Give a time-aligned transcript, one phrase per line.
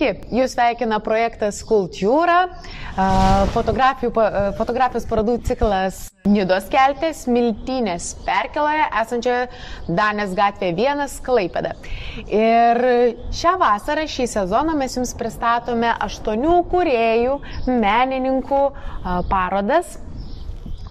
[0.00, 2.46] Sveiki, jūs sveikina projektas Kultūra,
[3.52, 9.42] fotografijos parodų ciklas Nidos keltės, Miltinės perkeloje esančioje
[9.98, 11.74] Danės gatvėje 1 Klaipėda.
[12.32, 12.80] Ir
[13.42, 17.36] šią vasarą, šį sezoną mes jums pristatome aštuonių kuriejų,
[17.68, 18.62] menininkų
[19.28, 19.98] parodas,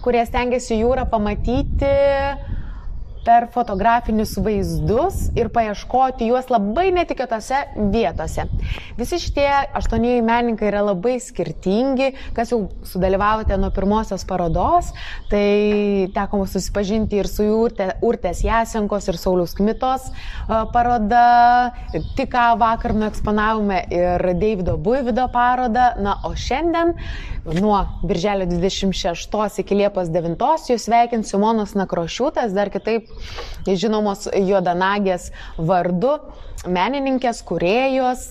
[0.06, 1.90] kurie stengiasi jūrą pamatyti
[3.24, 7.58] per fotografinius vaizdus ir paieškoti juos labai netikėtose
[7.92, 8.46] vietose.
[8.98, 14.92] Visi šitie aštuoniai menininkai yra labai skirtingi, kas jau sudalyvavote nuo pirmosios parodos,
[15.30, 20.08] tai teko susipažinti ir su Urte, Urtės Jasenkos ir Sauliaus Kmitos
[20.72, 21.72] paroda,
[22.16, 26.94] tik ką vakar nueksponavome ir Davido Buivido parodą, na o šiandien
[27.60, 33.09] nuo birželio 26 iki Liepos 9 jūs sveikins Simonas Nakrošiūtas, dar kitaip
[33.68, 36.16] žinomos juodanagės vardu,
[36.66, 38.26] menininkės, kuriejos,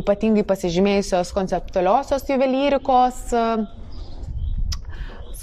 [0.00, 3.34] ypatingai pasižymėjusios konceptualiosios juvelyrikos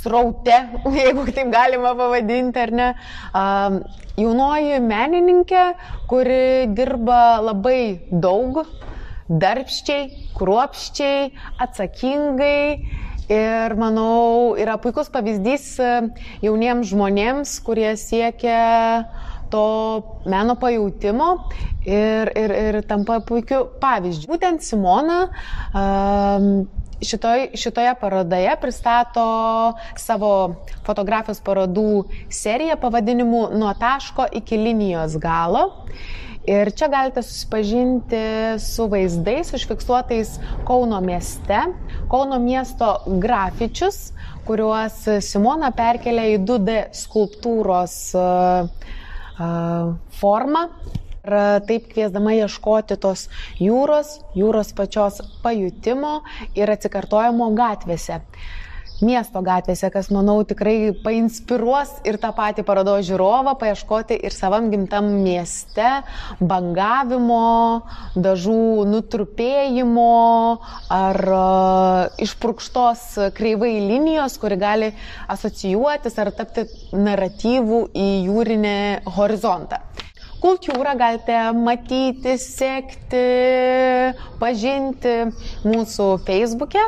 [0.01, 0.57] sraute,
[0.99, 2.89] jeigu taip galima pavadinti, ar ne.
[4.19, 5.65] Jaunoji menininkė,
[6.11, 8.63] kuri dirba labai daug,
[9.31, 11.29] darbščiai, kruopščiai,
[11.63, 12.57] atsakingai
[13.31, 15.91] Ir manau, yra puikus pavyzdys e,
[16.43, 19.05] jauniems žmonėms, kurie siekia
[19.51, 19.63] to
[20.31, 21.29] meno pajūtimo
[21.85, 24.29] ir, ir, ir tampa puikiu pavyzdžiu.
[24.31, 25.19] Būtent Simona
[25.75, 26.49] um,
[27.03, 29.25] šitoj, šitoje parodoje pristato
[29.99, 30.31] savo
[30.87, 35.69] fotografijos parodų seriją pavadinimu Nuo taško iki linijos galo.
[36.49, 38.21] Ir čia galite susipažinti
[38.59, 41.59] su vaizdais užfiksuotais Kauno mieste,
[42.09, 44.11] Kauno miesto grafičius,
[44.47, 47.99] kuriuos Simona perkelia į 2D skulptūros
[50.17, 50.65] formą.
[51.21, 51.37] Ir
[51.69, 53.27] taip kviesdama ieškoti tos
[53.61, 56.23] jūros, jūros pačios pajutimo
[56.57, 58.17] ir atsikartojimo gatvėse
[59.05, 65.09] miesto gatvėse, kas, manau, tikrai painspiruos ir tą patį parodo žiūrovą paieškoti ir savam gimtam
[65.23, 65.89] mieste
[66.39, 67.81] bangavimo,
[68.15, 70.09] dažų nutrupėjimo
[70.93, 73.07] ar uh, išprūkštos
[73.37, 74.91] kreivai linijos, kuri gali
[75.31, 78.77] asocijuotis ar tapti naratyvų į jūrinį
[79.17, 79.81] horizontą.
[80.41, 83.19] Kultūrą galite matyti, sekti,
[84.41, 85.13] pažinti
[85.61, 86.81] mūsų Facebook'e,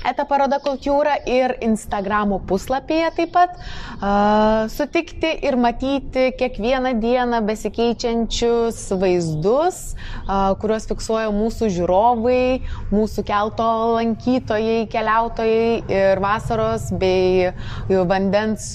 [0.00, 8.78] Eta paroda kultūra ir Instagramo puslapyje taip pat uh, sutikti ir matyti kiekvieną dieną besikeičiančius
[9.00, 12.44] vaizdus, uh, kuriuos fiksuoja mūsų žiūrovai,
[12.94, 13.68] mūsų kelto
[13.98, 17.52] lankytojai, keliautojai ir vasaros bei
[17.90, 18.72] vandens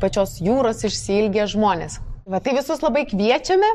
[0.00, 1.98] pačios jūros išsilgę žmonės.
[2.30, 3.68] Va, tai visus labai kviečiame,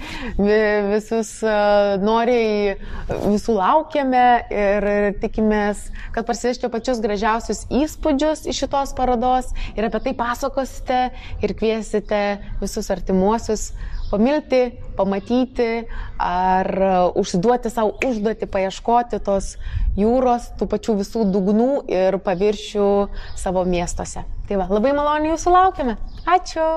[0.92, 1.30] visus
[1.98, 2.76] noriai,
[3.08, 4.84] visų laukiame ir
[5.18, 10.98] tikimės, kad parsivežti pačius gražiausius įspūdžius iš šitos parodos ir apie tai pasakosite
[11.42, 12.20] ir kviesite
[12.60, 13.72] visus artimuosius
[14.12, 14.60] pamilti,
[14.96, 15.88] pamatyti
[16.22, 16.70] ar
[17.18, 19.56] užsiduoti savo užduoti, paieškoti tos
[19.98, 22.86] jūros, tų pačių visų dugnų ir paviršių
[23.42, 24.22] savo miestuose.
[24.46, 25.98] Tai va, labai maloniai jūsų laukiame.
[26.30, 26.68] Ačiū.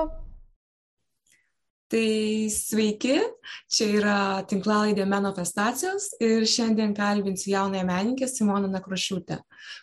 [1.92, 3.18] Tai sveiki,
[3.68, 9.36] čia yra tinklalaidė Manifestacijos ir šiandien kalbinsiu jaunąją menininkę Simoną Nakrošiūtę,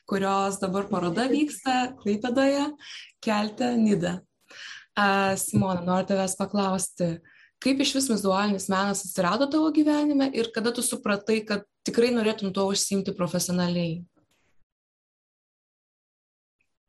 [0.09, 2.63] kurios dabar paroda vyksta Klaipėdoje,
[3.21, 4.15] kelte Nida.
[4.97, 7.11] Uh, Simona, noriu tavęs paklausti,
[7.61, 12.49] kaip iš vis vizualinis menas atsirado tavo gyvenime ir kada tu supratai, kad tikrai norėtum
[12.55, 13.99] tuo užsimti profesionaliai?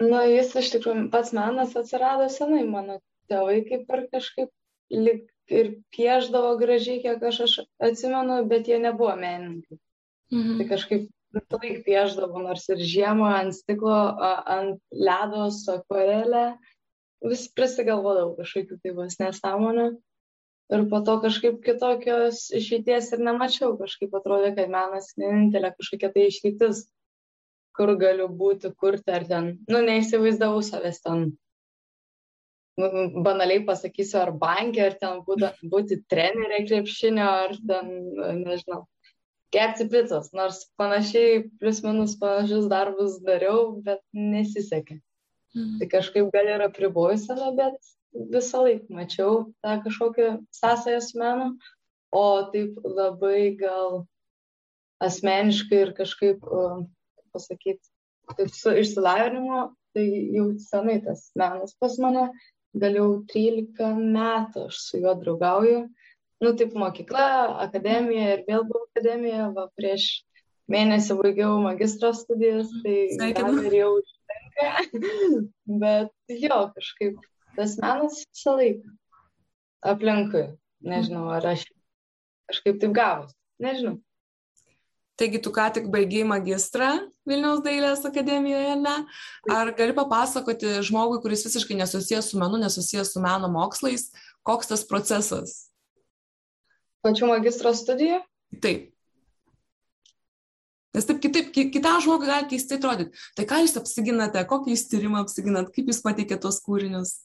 [0.00, 4.50] Na, jis iš tikrųjų pats menas atsirado senai, mano tėvai kaip ir kažkaip
[4.90, 9.78] lyg ir pieždavo gražiai, kiek aš, aš atsimenu, bet jie nebuvo menininkai.
[10.30, 10.58] Mhm.
[10.58, 13.96] Tai kažkaip visą laiką pieždavo, nors ir žiemą ant stiklo,
[14.56, 16.44] ant ledo su akvarelė,
[17.30, 19.90] vis prisigalvodavau kažkokių tai vos nesąmonių.
[20.70, 26.28] Ir po to kažkaip kitokios išeities ir nemačiau, kažkaip atrodė, kad menas vienintelė kažkokia tai
[26.30, 26.84] išeitis,
[27.74, 31.32] kur galiu būti, kurti ar ten, nu, neįsivaizdavau savęs ten
[32.80, 37.92] nu, banaliai pasakysiu, ar bankė, ar ten būda, būti trenerė krepšinio, ar ten,
[38.40, 38.84] nežinau,
[39.54, 40.32] kepti picos.
[40.36, 45.00] Nors panašiai, plus minus panašius darbus dariau, bet nesisekė.
[45.54, 45.78] Mhm.
[45.80, 47.92] Tai kažkaip gal ir apriboju save, bet
[48.34, 51.50] visą laiką mačiau tą kažkokią sąsąją su menu,
[52.12, 54.04] o taip labai gal
[55.00, 56.42] asmeniškai ir kažkaip,
[57.34, 57.82] pasakyti,
[58.36, 59.60] taip su išsilavinimu,
[59.94, 60.06] tai
[60.36, 62.28] jau senai tas menas pas mane
[62.78, 65.84] gal jau 13 metų aš su juo draugauju.
[66.40, 67.24] Nu, taip mokykla,
[67.66, 70.06] akademija ir vėl buvau akademija, va, prieš
[70.72, 74.70] mėnesį baigiau magistro studijas, tai gal ir jau užtenka,
[75.82, 77.20] bet jo, kažkaip
[77.58, 78.96] tas menas visą laiką.
[79.90, 80.46] Aplinkui,
[80.84, 81.66] nežinau, ar aš
[82.50, 83.98] kažkaip taip gavus, nežinau.
[85.20, 86.86] Taigi tu ką tik baigiai magistrą
[87.28, 88.94] Vilniaus dailės akademijoje, ne?
[89.52, 94.08] Ar gali papasakoti žmogui, kuris visiškai nesusijęs su menu, nesusijęs su meno mokslais,
[94.48, 95.58] koks tas procesas?
[97.04, 98.22] Pačių magistro studijų?
[98.64, 98.88] Taip.
[100.96, 103.20] Nes taip kitaip, kitam žmogui gali keistai atrodyti.
[103.36, 107.18] Tai ką jūs apsiginate, kokį jūs tyrimą apsiginat, kaip jūs pateikėte tos kūrinius?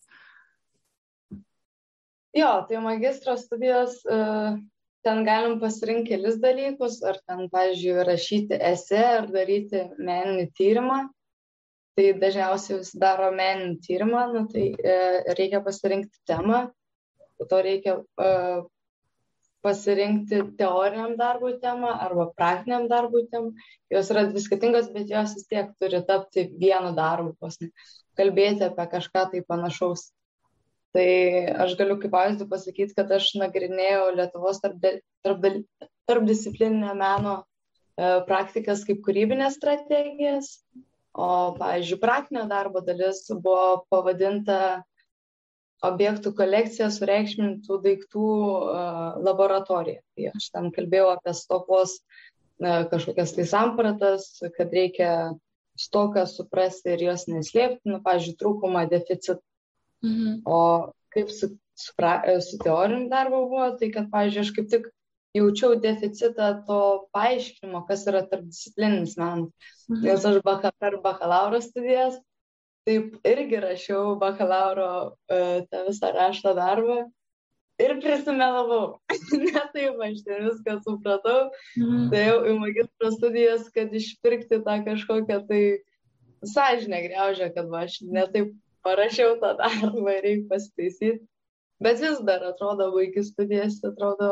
[2.36, 4.60] Jo, tai magistro studijos uh,
[5.06, 11.02] ten galim pasirinkti kelis dalykus, ar ten, pavyzdžiui, rašyti esė, ar daryti meninį tyrimą.
[11.96, 14.96] Tai dažniausiai vis daro meninį tyrimą, nu, tai e,
[15.38, 16.66] reikia pasirinkti temą,
[17.40, 18.32] po to reikia e,
[19.66, 23.54] pasirinkti teoriniam darbui temą arba praktiniam darbui temą.
[23.94, 27.34] Jos yra dvi skirtingos, bet jos vis tiek turi tapti vienu darbu,
[28.20, 30.10] kalbėti apie kažką tai panašaus.
[30.96, 31.10] Tai
[31.66, 35.74] aš galiu kaip pavyzdį pasakyti, kad aš nagrinėjau Lietuvos tarpdisciplininio
[36.08, 37.46] tarp, tarp meno e,
[38.30, 40.54] praktikas kaip kūrybinės strategijas,
[41.12, 41.28] o,
[41.60, 44.86] pavyzdžiui, praktinio darbo dalis buvo pavadinta
[45.86, 50.00] objektų kolekcija sureikšmintų daiktų uh, laboratorija.
[50.16, 55.36] Tai aš ten kalbėjau apie stokos uh, kažkokias tai sampratas, kad reikia
[55.76, 59.42] stoką suprasti ir jos neslėpti, nu, pavyzdžiui, trūkumą, deficitą.
[60.06, 60.42] Mhm.
[60.46, 60.60] O
[61.16, 64.88] kaip su, su, pra, su teoriniu darbu buvo, tai kad, pavyzdžiui, aš kaip tik
[65.36, 66.80] jaučiau deficitą to
[67.16, 69.52] paaiškinimo, kas yra tarpdisciplininis menas.
[69.90, 70.06] Mhm.
[70.06, 72.20] Nes aš baka, per bakalauro studijas
[72.86, 74.90] taip irgi rašiau bakalauro
[75.34, 77.00] uh, tą visą raštą darbą
[77.82, 79.00] ir prisimelavau.
[79.48, 81.50] ne taip, aš ten viską supratau.
[81.80, 82.06] Mhm.
[82.14, 85.64] Tai jau į magistro studijas, kad išpirkti tą kažkokią tai
[86.46, 88.54] sąžinę greužę, kad va, aš netaip
[88.86, 91.24] parašiau tą darbą reikia pasitaisyti.
[91.84, 94.30] Bet vis dar atrodo, baigi studijas, atrodo,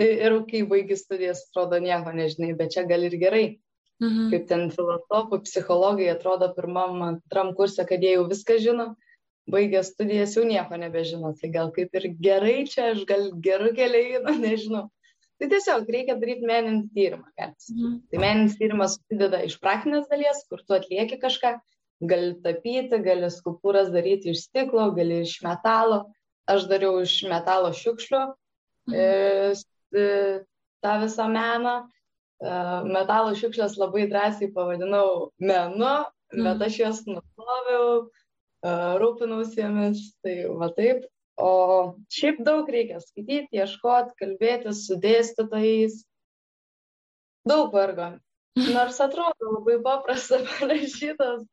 [0.00, 3.44] ir kai baigi studijas, atrodo, nieko nežinai, bet čia gal ir gerai.
[4.00, 4.30] Mhm.
[4.32, 8.86] Kaip ten filosofų, psichologai atrodo pirmam, antram kursė, kad jie jau viską žino,
[9.50, 11.34] baigę studijas jau nieko nebežino.
[11.36, 14.86] Tai gal kaip ir gerai čia, aš gal gerų keliai, nu, nežinau.
[15.40, 17.28] Tai tiesiog reikia daryti meninį tyrimą.
[17.36, 17.92] Mhm.
[18.08, 21.54] Tai meninis tyrimas susideda iš praktinės dalies, kur tu atlieki kažką,
[22.00, 26.04] gali tapyti, gali skulptūras daryti iš stiklo, gali iš metalo.
[26.50, 28.22] Aš dariau iš metalo šiukšlių
[28.90, 28.96] mhm.
[28.96, 29.52] E,
[29.94, 30.06] e,
[30.82, 31.74] tą visą meną.
[32.40, 32.54] E,
[32.88, 35.94] metalo šiukšlės labai drąsiai pavadinau menu,
[36.32, 36.46] mhm.
[36.46, 38.08] bet aš jas nuploviau,
[39.00, 41.06] rūpinausi jomis, tai va taip.
[41.40, 41.52] O
[42.12, 46.02] šiaip daug reikia skaityti, ieškoti, kalbėtis su dėstytojais.
[47.48, 48.10] Daug vargo.
[48.74, 51.46] Nors atrodo labai paprasta parašytas,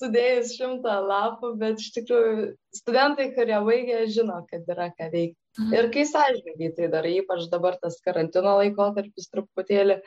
[0.00, 2.46] sudėjus šimtą lapų, bet iš tikrųjų
[2.76, 5.38] studentai, kurie baigė, žino, kad yra ką veikti.
[5.56, 5.74] Mhm.
[5.78, 10.00] Ir kai sąžininkai tai darai, ypač dabar tas karantino laikotarpis truputėlį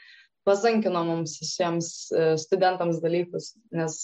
[0.47, 3.99] pasankino mums visiems e, studentams dalykus, nes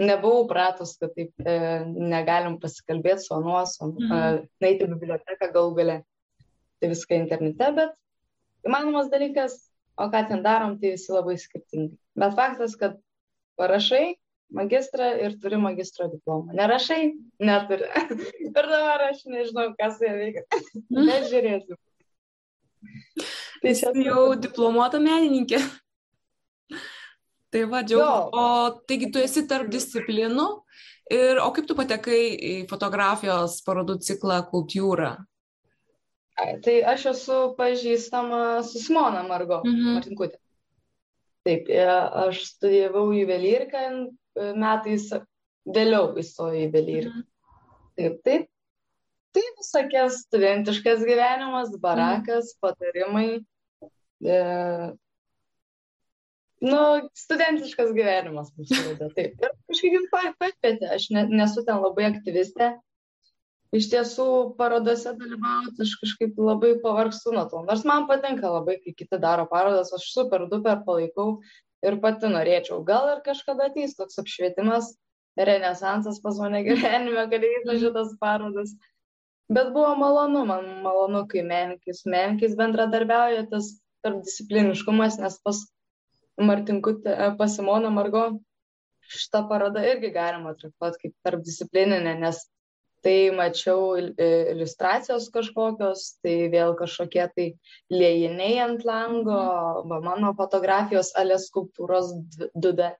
[0.00, 1.56] nebuvau pratus, kad taip e,
[1.86, 4.12] negalim pasikalbėti su anuos, mhm.
[4.12, 6.02] e, naiti į biblioteką galų gale.
[6.76, 7.94] Tai viską internete, bet
[8.68, 9.54] įmanomas dalykas,
[9.96, 11.96] o ką ten darom, tai visi labai skirtingai.
[12.20, 12.98] Bet faktas, kad
[13.56, 14.18] parašai,
[14.54, 16.54] magistrą ir turi magistro diplomą.
[16.56, 17.14] Nerašai?
[17.42, 17.88] Neturi.
[18.46, 20.44] ir dabar aš nežinau, kas jie veikia.
[20.90, 21.78] Nežiūrėsiu.
[23.62, 23.74] Tai
[24.04, 25.60] jau diplomuota menininkė.
[27.50, 28.36] Tai va, džiaugiuosi.
[28.36, 30.46] O taigi tu esi tarp disciplinų.
[31.14, 35.12] Ir, o kaip tu patekai į fotografijos parodų ciklą kultūrą?
[36.36, 39.94] Tai aš esu pažįstama su Simona Margo, mhm.
[39.96, 40.40] Martinkutė.
[41.46, 41.84] Taip, e,
[42.26, 43.84] aš studijavau juvelyriką
[44.36, 45.08] metais
[45.66, 47.10] vėliau įstojau į Belyrį.
[47.10, 47.24] Mhm.
[47.96, 48.46] Taip, taip.
[49.36, 52.60] Tai visokias studentiškas gyvenimas, barakas, mhm.
[52.64, 53.28] patarimai.
[54.24, 54.38] E,
[56.64, 56.80] nu,
[57.26, 59.10] studentiškas gyvenimas mūsų laida.
[59.16, 59.36] Taip.
[59.42, 62.76] Ir kažkaip pakvietė, aš ne, nesu ten labai aktyvistė.
[63.76, 64.26] Iš tiesų,
[64.56, 67.60] parodose dalyvauti aš kažkaip labai pavargstu nuo to.
[67.66, 71.40] Nors man patinka labai, kai kiti daro parodas, aš super duper palaikau,
[71.86, 72.82] ir pati norėčiau.
[72.86, 74.92] Gal ir kažkada ateis toks apšvietimas,
[75.38, 78.74] renesansas pas mane gyvenime, kad įvyko šitas parodas.
[79.52, 83.76] Bet buvo malonu, man malonu, kai menkis, menkis bendradarbiauja tas
[84.06, 85.62] tarpdiscipliniškumas, nes pas
[86.36, 88.26] Martinkutė, pas Simoną Margo
[89.08, 92.42] šitą parodą irgi galima traktuoti kaip tarpdisciplininę, nes
[93.04, 97.46] tai mačiau iliustracijos kažkokios, tai vėl kažkokie tai
[97.92, 99.40] liejiniai ant lango,
[99.90, 102.14] va mano fotografijos alės skulptūros
[102.54, 102.92] 2D.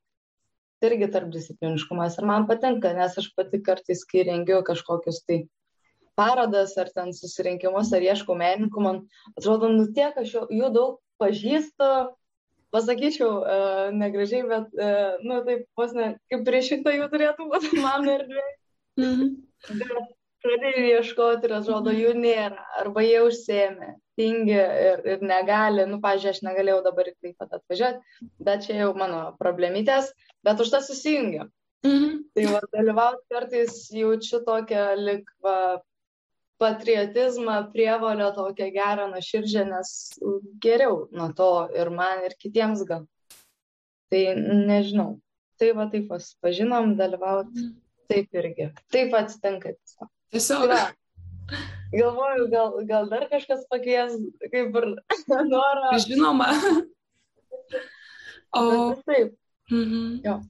[0.77, 5.47] Tai irgi tarpdiscipliniškumas ir man patinka, nes aš pati kartais, kai rengiu kažkokius tai
[6.17, 9.03] parodas ar ten susirinkimus, ar ieškau menininkų, man
[9.37, 11.89] atrodo, nu tiek aš jų daug pažįstu,
[12.75, 17.73] pasakyčiau, uh, negražiai, bet, uh, nu taip, vos ne, kaip prieš šitą jų turėtų būti
[17.85, 18.47] mano erdvė.
[19.01, 19.33] Mhm.
[19.81, 20.13] Bet
[20.47, 26.37] pradėjau ieškoti ir atrodo, jų nėra, arba jie užsėmė, tingi ir, ir negali, nu, pažiūrėjau,
[26.37, 30.13] aš negalėjau dabar į tai pat atvažiuoti, bet čia jau mano problemytės,
[30.47, 31.49] bet už tą susijungia.
[31.87, 32.23] Mhm.
[32.35, 35.83] Tai va, dalyvauti kartais jaučiu tokią lik, va,
[36.59, 39.91] patriotizmą, prievalę tokią gerą, nuoširdžią, nes
[40.65, 43.05] geriau nuo to ir man, ir kitiems gal.
[44.11, 45.19] Tai nežinau.
[45.61, 46.09] Tai va taip
[46.45, 47.75] pažinom, dalyvauti mm.
[48.11, 48.71] Taip irgi.
[48.93, 50.11] Taip atsitinka tiesiog.
[50.35, 50.71] Tiesiog.
[50.73, 50.85] Tai
[51.93, 54.17] Galvoju, gal, gal dar kažkas pakvies,
[54.51, 54.87] kaip ir
[55.53, 55.95] norą.
[56.03, 56.51] Žinoma.
[58.57, 58.65] O.
[59.07, 59.37] Taip.
[59.71, 60.21] Mhm.
[60.25, 60.41] Jo.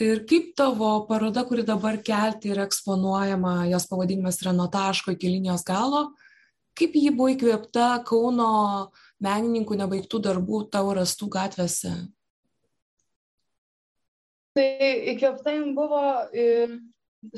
[0.00, 5.28] Ir kaip tavo paroda, kuri dabar kelti ir eksponuojama, jos pavadinimas yra nuo taško iki
[5.28, 6.06] linijos galo,
[6.78, 8.88] kaip ji buvo įkvėpta Kauno
[9.22, 11.92] menininkų nebaigtų darbų tavo rastų gatvėse?
[14.56, 14.68] Tai
[15.14, 16.02] įkvėpta jin buvo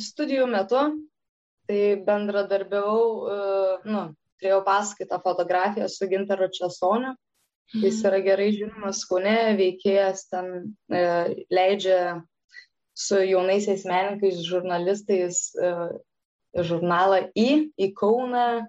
[0.00, 0.80] studijų metu,
[1.68, 3.36] tai bendradarbiavau, e,
[3.88, 4.02] nu,
[4.40, 7.14] turėjau paskaitą fotografiją su Gintaru Česoniu.
[7.72, 8.06] Jis mhm.
[8.10, 10.50] yra gerai žinomas Kaune, veikėjas ten
[10.92, 11.04] e,
[11.54, 12.00] leidžia
[12.94, 15.70] su jaunaisiais menininkais, žurnalistais e,
[16.62, 17.48] žurnalą į,
[17.80, 18.66] į Kauną,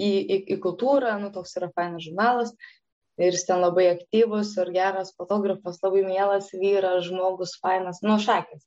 [0.00, 2.54] į, į, į kultūrą, nu toks yra fainas žurnalas.
[3.20, 8.62] Ir jis ten labai aktyvus ir geras fotografas, labai mielas vyras, žmogus, fainas, nu šakės.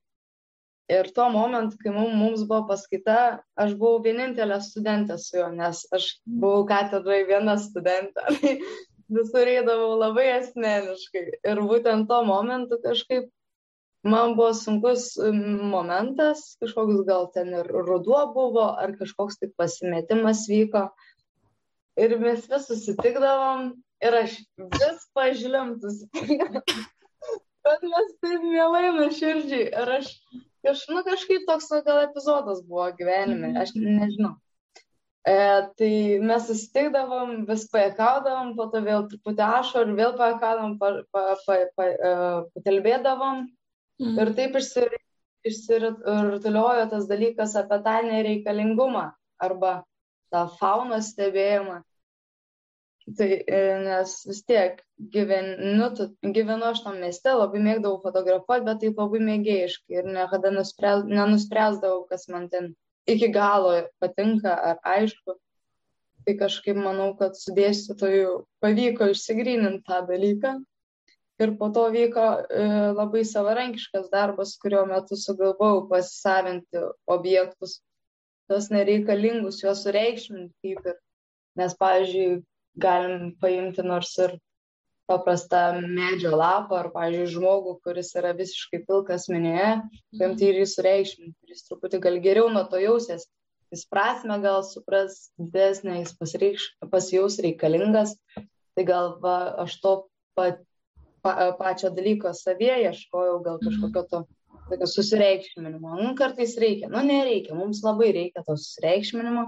[0.93, 3.21] Ir tuo momentu, kai mums, buvo paskaita,
[3.57, 8.35] aš buvau vienintelė studentė su juo, nes aš buvau katedrai viena studentė.
[9.15, 11.25] Visur eidavau labai asmeniškai.
[11.49, 13.31] Ir būtent tuo momentu kažkaip
[14.05, 15.07] man buvo sunkus
[15.73, 20.87] momentas, kažkoks gal ten ir ruduo buvo, ar kažkoks tik pasimetimas vyko.
[21.97, 23.71] Ir mes vis susitikdavom
[24.05, 24.39] ir aš
[24.79, 26.03] vis pažliumtus.
[27.65, 29.69] Bet mes taip mielai nuoširdžiai.
[29.73, 30.11] Ir aš
[30.65, 34.35] kaž, nu, kažkaip toks gal epizodas buvo gyvenime, aš nežinau.
[35.25, 35.35] E,
[35.79, 41.55] tai mes susitikdavom, vis pajakaudavom, po to vėl truputį ašarų, vėl pajakaudavom, pa, pa, pa,
[41.77, 43.41] pa, uh, pakalbėdavom.
[44.03, 44.15] Mm.
[44.21, 44.59] Ir taip
[45.49, 49.05] išsirutuliojo tas dalykas apie tą nereikalingumą
[49.41, 49.73] arba
[50.33, 51.81] tą faunos stebėjimą.
[53.05, 54.79] Tai e, nes vis tiek
[55.13, 55.89] gyvenu,
[56.33, 62.07] gyvenu aš tam mieste, labai mėgdavau fotografuoti, bet taip labai mėgėjiškai ir niekada nuspręs, nenuspręsdavau,
[62.09, 62.71] kas man ten
[63.05, 65.37] iki galo patinka ar aišku.
[66.25, 68.31] Tai kažkaip manau, kad su dėstytoju
[68.65, 70.55] pavyko išsigryninti tą dalyką
[71.45, 72.65] ir po to vyko e,
[72.97, 77.77] labai savarankiškas darbas, kurio metu sugalvojau pasisavinti objektus,
[78.49, 80.99] tos nereikalingus, juos sureikšminti kaip ir.
[81.55, 82.41] Nes, pavyzdžiui,
[82.81, 84.35] galim paimti nors ir
[85.09, 89.71] paprastą medžio lapą ar, pavyzdžiui, žmogų, kuris yra visiškai pilkas minėje,
[90.17, 93.27] paimti ir jį sureikšminti, jis truputį gal geriau nuo to jausies,
[93.73, 98.15] jis prasme gal supras didesnė, jis pasireikš, pasijaus reikalingas,
[98.75, 99.93] tai gal va, aš to
[100.37, 100.63] pat
[101.21, 103.69] pa, pačio dalyko savyje, ieškojau gal mhm.
[103.69, 104.25] kažkokio to
[104.69, 105.95] tokio susireikšminimo.
[106.01, 109.45] Nu, kartais reikia, nu nereikia, mums labai reikia to susireikšminimo,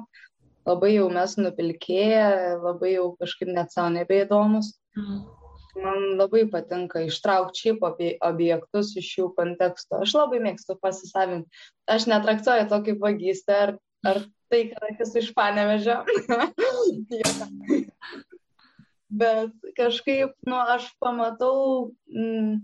[0.67, 2.27] labai jau mes nupilkėję,
[2.63, 4.73] labai jau kažkaip net savo nebeįdomus.
[4.97, 5.25] Mhm.
[5.77, 7.83] Man labai patinka ištraukti šiaip
[8.25, 9.99] objektus iš jų konteksto.
[10.01, 11.51] Aš labai mėgstu pasisavinti.
[11.85, 13.73] Aš netraktuoju to kaip vagystę ar,
[14.09, 15.99] ar tai, kad aš esu iš panevežio.
[19.21, 22.57] bet kažkaip, nu, aš pamatau, mm,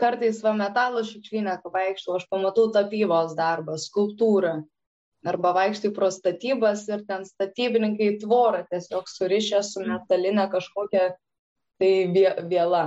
[0.00, 4.60] kartais va metalo šiukšlynę, kai vaikštau, aš pamatau tapybos darbą, skulptūrą.
[5.28, 11.10] Arba vaikštai pro statybas ir ten statybininkai tvorą tiesiog surišę su metalinė kažkokia
[11.80, 11.92] tai
[12.48, 12.84] viela.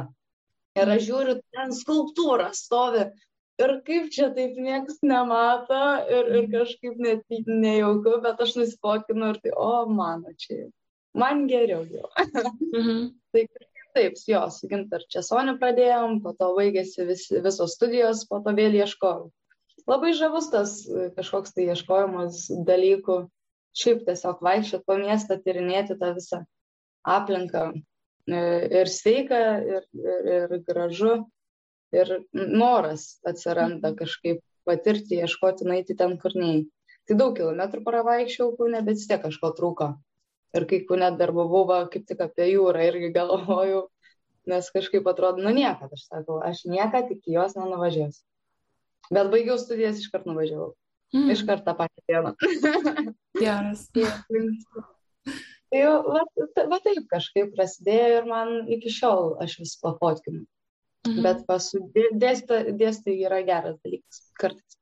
[0.74, 3.06] Ir aš žiūriu, ten skulptūra stovi.
[3.62, 9.38] Ir kaip čia taip niekas nemato ir, ir kažkaip net nejauku, bet aš nusipokinu ir
[9.44, 10.66] tai, o mano čia
[11.14, 12.10] man geriau jau.
[12.78, 13.14] mhm.
[13.34, 13.46] tai
[13.94, 18.74] taip, jo, su Gintar Česoniu pradėjom, po to baigėsi vis, visos studijos, po to vėl
[18.82, 19.30] ieškojau.
[19.90, 23.18] Labai žavus tas e, kažkoks tai ieškojimas dalykų,
[23.76, 26.44] šiaip tiesiog vaikščioti po miestą, tyrinėti tą visą
[27.04, 27.66] aplinką.
[28.32, 28.44] E,
[28.82, 29.42] ir sveika,
[29.76, 31.18] ir, ir, ir gražu,
[31.94, 34.00] ir noras atsiranda mhm.
[34.00, 36.72] kažkaip patirti, ieškoti, naiti ten, kur neįti.
[37.04, 39.90] Tai daug kilometrų pravaikščiau kūne, bet vis tiek kažko trūko.
[40.56, 43.88] Ir kai kūne dar buvau, va, kaip tik apie jūrą irgi galvojau,
[44.48, 48.24] nes kažkaip atrodo, nu niekad, aš sakau, aš niekad iki jos nenuvažiuosiu.
[49.12, 50.72] Bet baigiau studijas iškart nuvažiavau.
[51.14, 51.30] Mm.
[51.36, 52.32] Iškart tą patį dieną.
[53.44, 53.86] Geras.
[53.94, 56.24] tai jau, va,
[56.72, 60.46] va taip kažkaip prasidėjo ir man iki šiol aš vis pafotkinu.
[61.04, 61.24] Mhm.
[61.26, 61.82] Bet pasu
[62.16, 64.22] dėstyti yra geras dalykas.
[64.40, 64.78] Kartais.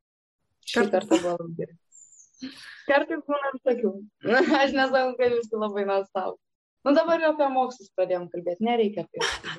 [0.70, 2.52] Šį kartą buvo labai gerai.
[2.90, 3.92] Kartais būna visokių.
[4.62, 6.38] Aš nesakau, kad visi labai nuostabu.
[6.86, 9.51] Nu dabar jau apie mokslus pradėjom kalbėti, nereikia apie tai.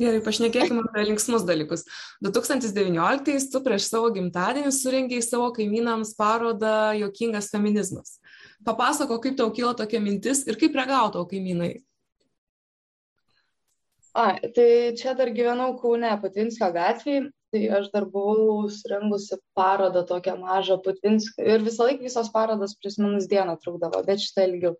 [0.00, 1.86] Gerai, pašnekėkime apie linksmus dalykus.
[2.24, 8.18] 2019 tu prieš savo gimtadienį surengiai savo kaimynams parodą Jokingas feminizmas.
[8.66, 11.72] Papasako, kaip tau kilo tokia mintis ir kaip reagavo tavo kaimynai.
[14.10, 20.36] A, tai čia dar gyvenau Kaune, Patvinskio gatvėje tai aš dar buvau surengusi parodą tokią
[20.38, 24.76] mažą Putvinskio ir visą laiką visos parodos plius minus dieną trukdavo, bet šitą ilgiau.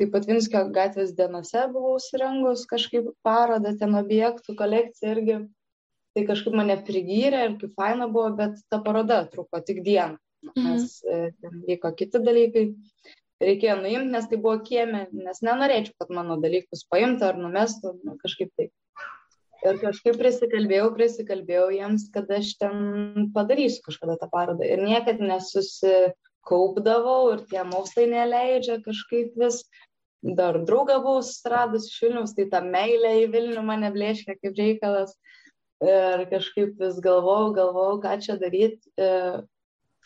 [0.00, 5.34] Tai Putvinskio gatvės dienose buvau surengus kažkaip parodą, ten objektų kolekciją irgi.
[6.16, 10.16] Tai kažkaip mane prigyrė ir kaip faina buvo, bet ta paroda truko tik dieną,
[10.48, 10.64] mhm.
[10.64, 11.34] nes mhm.
[11.44, 12.64] ten vyko kiti dalykai.
[13.40, 18.12] Reikėjo nuimti, nes tai buvo kiemė, nes nenorėčiau, kad mano dalykus paimtų ar numestų, nu,
[18.20, 18.72] kažkaip taip.
[19.60, 22.74] Ir kažkaip prisikalbėjau, prisikalbėjau jiems, kad aš ten
[23.34, 24.62] padarysiu kažkada tą parodą.
[24.64, 29.56] Ir niekad nesusikaupdavau ir tie mokslai neleidžia kažkaip vis.
[30.20, 35.14] Dar draugą buvau susiradus iš Vilnius, tai ta meilė į Vilnių mane blėškia kaip reikalas.
[35.80, 38.90] Ir kažkaip vis galvojau, galvojau, ką čia daryti.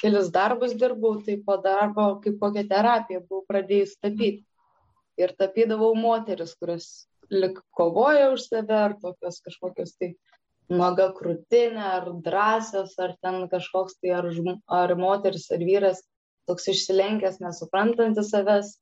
[0.03, 4.45] Kelis darbus dirbau, tai po darbo kaip kokią terapiją buvau pradėjus tapyti.
[5.19, 6.87] Ir tapydavau moteris, kurios
[7.31, 10.15] lik kovoja už save, ar tokios kažkokios tai
[10.71, 14.31] nuoga krūtinė, ar drąsios, ar ten kažkoks tai ar,
[14.71, 16.03] ar moteris, ar vyras
[16.49, 18.75] toks išsilenkęs, nesuprantantis savęs.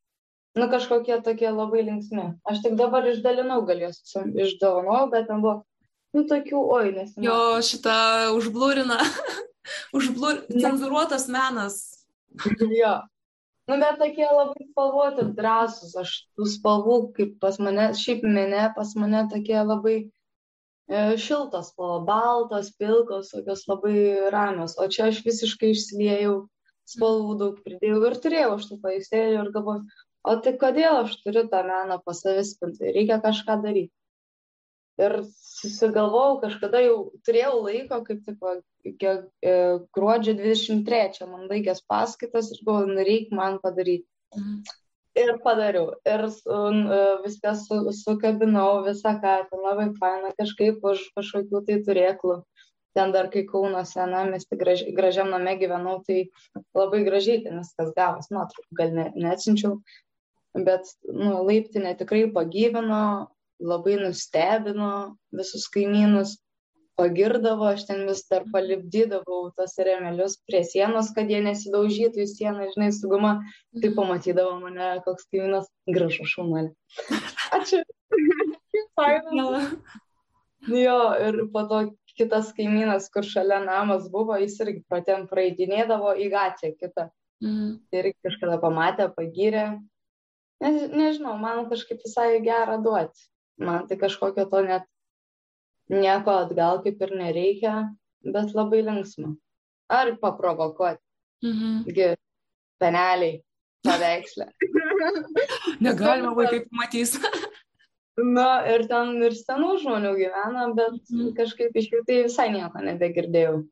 [0.59, 2.27] Nu, kažkokie tokie labai linksmi.
[2.49, 5.63] Aš tik dabar išdalinau, gal juos išdovanojau, bet ten buvo,
[6.13, 7.15] nu, tokių, oi, nes.
[7.25, 7.95] Jo, šitą
[8.37, 8.99] užblūrina,
[9.97, 10.45] užblūr...
[10.65, 11.81] cenzuruotas menas.
[12.61, 12.99] jo,
[13.71, 15.93] Nu, bet tokie labai spalvoti, drąsūs.
[16.03, 22.03] Aš tų spalvų, kaip pas mane, šiaip mene, pas mane tokie labai e, šiltos spalvos,
[22.09, 23.95] baltos, pilkos, tokios labai
[24.35, 24.75] ramios.
[24.83, 26.35] O čia aš visiškai išsiliejau,
[26.91, 31.47] spalvų daug pridėjau ir turėjau aš tų paėsėjų ir galvoju, o tai kodėl aš turiu
[31.51, 33.93] tą meną pas savęs, reikia kažką daryti.
[35.01, 38.27] Ir susigalvojau, kažkada jau turėjau laiko, kaip
[38.85, 39.55] iki e,
[39.97, 44.07] gruodžio 23 man baigęs paskaitas ir galvoju, nu reikia man padaryti.
[44.37, 44.61] Mhm.
[45.13, 45.91] Ir padariau.
[46.09, 52.37] Ir uh, viską su, sukabinau, visą ką, ten labai faina, kažkaip už kažkokių tai turėklų.
[52.97, 56.31] Ten dar kai Kauno sena, mes tik graž, gražiam name gyvenau, tai
[56.77, 59.79] labai gražiai ten viskas gavas, nuotraukų gal ne, neatsinčiau,
[60.55, 63.29] bet nu, laiptinė tikrai pagyvino,
[63.63, 64.93] labai nustebino
[65.33, 66.37] visus kaimynus
[66.99, 72.69] pagirdavo, aš ten vis dar palipdydavau tos remelius prie sienos, kad jie nesidaužytų į sieną,
[72.75, 73.39] žinai, su guma,
[73.79, 73.97] tai mhm.
[73.97, 76.73] pamatydavo mane koks kaimynas gražu šaunuolė.
[77.59, 77.83] Ačiū.
[80.69, 81.81] jo, ir po to
[82.19, 87.09] kitas kaimynas, kur šalia namas buvo, jis irgi pratem praeidinėdavo į gatvę kitą.
[87.43, 87.81] Mm.
[87.97, 89.65] Ir kažkada pamatė, pagyrė.
[90.63, 93.29] Ne, nežinau, man kažkaip visai gerą duoti.
[93.59, 94.87] Man tai kažkokio to net
[95.93, 97.75] nieko atgal kaip ir nereikia,
[98.23, 99.35] bet labai linksma.
[99.93, 101.03] Ar paprovokuoti.
[101.43, 102.15] Mhm.
[102.83, 103.43] Peneliai,
[103.87, 104.49] paveikslė.
[105.87, 107.19] Negalima vaikai pamatys.
[108.37, 111.31] Na ir ten ir senų žmonių gyvena, bet mhm.
[111.39, 113.63] kažkaip iš jų tai visai nieko nebegirdėjau.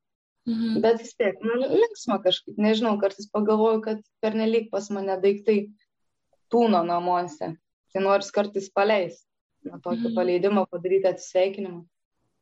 [0.49, 0.81] Mhm.
[0.83, 5.59] Bet vis tiek, nu, linksma kažkaip, nežinau, kartais pagalvoju, kad pernelyg pas mane daiktai
[6.53, 7.55] tūno namuose.
[7.91, 9.23] Tai nors kartais paleis.
[9.67, 10.15] Na, tokį mhm.
[10.17, 11.83] paleidimą padaryti atsisveikinimą.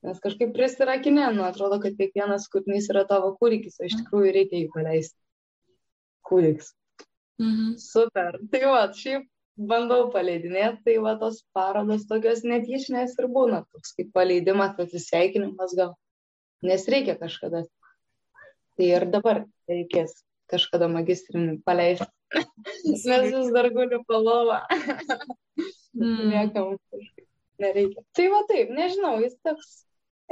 [0.06, 4.60] Nes kažkaip prisirakinė, nu, atrodo, kad kiekvienas kūrinys yra tavo kūrikis, o iš tikrųjų reikia
[4.60, 5.18] jį paleisti.
[6.28, 6.70] Kūrikis.
[7.42, 7.72] Mhm.
[7.82, 8.38] Super.
[8.52, 9.26] Tai va, šiaip
[9.58, 15.96] bandau paleidinėti, tai va tos parodos tokios netyčinės ir būna, toks kaip paleidimas, atsisveikinimas gal.
[16.62, 17.64] Nes reikia kažkada.
[18.78, 20.14] Tai ir dabar reikės
[20.50, 22.06] kažkada magistrinį paleisti.
[22.34, 24.60] Nes vis dar guliu palovą.
[25.96, 26.28] mm.
[26.28, 27.28] Niekam kažkaip
[27.62, 28.04] nereikia.
[28.16, 29.72] Tai va taip, nežinau, jis toks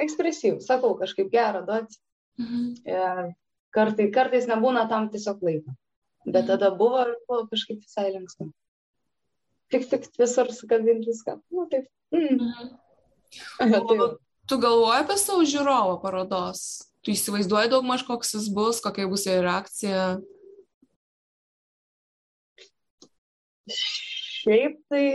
[0.00, 1.98] ekspresyvų, sakau, kažkaip gerą duoti.
[2.40, 2.64] Mhm.
[2.84, 3.32] Ir
[3.76, 5.76] kartai, kartais nebūna tam tiesiog laiko.
[6.26, 6.48] Bet mhm.
[6.52, 8.50] tada buvo ir buvo kažkaip visai linksma.
[9.72, 11.40] Tik, tik visur sukabinti viską.
[11.54, 11.88] Nu, taip.
[12.14, 12.38] Mm.
[12.38, 12.74] Mhm.
[13.88, 14.10] tai
[14.46, 16.60] tu galvoji apie savo žiūrovą parodos?
[17.02, 20.06] Tu įsivaizduoji daug maž koks jis bus, kokia bus jo reakcija?
[23.70, 25.06] Šiaip tai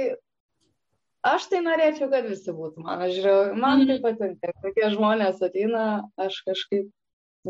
[1.26, 3.54] aš tai norėčiau, kad visi būtų mano žiūrovai.
[3.60, 4.56] Man tai patinka.
[4.64, 5.86] Tokie žmonės ateina,
[6.20, 6.90] aš kažkaip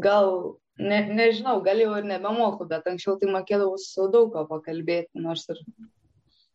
[0.04, 5.24] gal, ne, nežinau, gal jau ir nebemoku, bet anksčiau tai mokėdavau su daug ko pakalbėti,
[5.26, 5.60] nors ir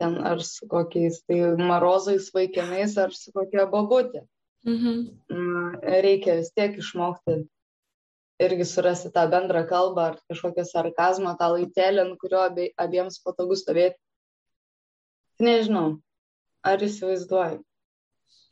[0.01, 4.27] ten ar su kokiais tai marozais vaikinais, ar su kokia babutė.
[4.67, 5.05] Mhm.
[6.05, 7.45] Reikia vis tiek išmokti
[8.43, 13.57] irgi surasti tą bendrą kalbą ar kažkokią sarkazmą, tą laitelį, ant kurio abie, abiems patogu
[13.57, 13.97] stovėti.
[15.42, 15.88] Nežinau,
[16.64, 17.61] ar įsivaizduoju.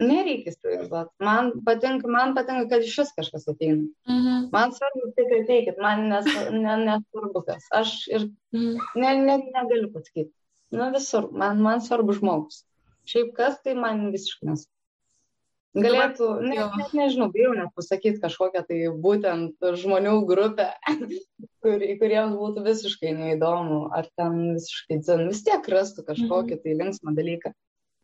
[0.03, 1.13] Nereikia įsivaizduoti.
[1.23, 3.87] Man patinka, man patinka, kad iš vis kažkas ateina.
[4.11, 4.49] Mhm.
[4.53, 7.69] Man svarbu tik ateikit, man nes, ne, nesvarbu kas.
[7.73, 8.83] Aš ir mhm.
[9.01, 10.33] ne, ne, negaliu pasakyti.
[10.75, 12.65] Nu visur, man, man svarbu žmogus.
[13.09, 14.74] Šiaip kas, tai man visiškai nesvarbu.
[15.75, 20.69] Galėtų, ne, net nežinau, bijau net pasakyti kažkokią tai būtent žmonių grupę,
[21.65, 26.61] kur, kuriems būtų visiškai neįdomu, ar ten visiškai dzin, vis tiek rastų kažkokį mhm.
[26.63, 27.51] tai linksmą dalyką.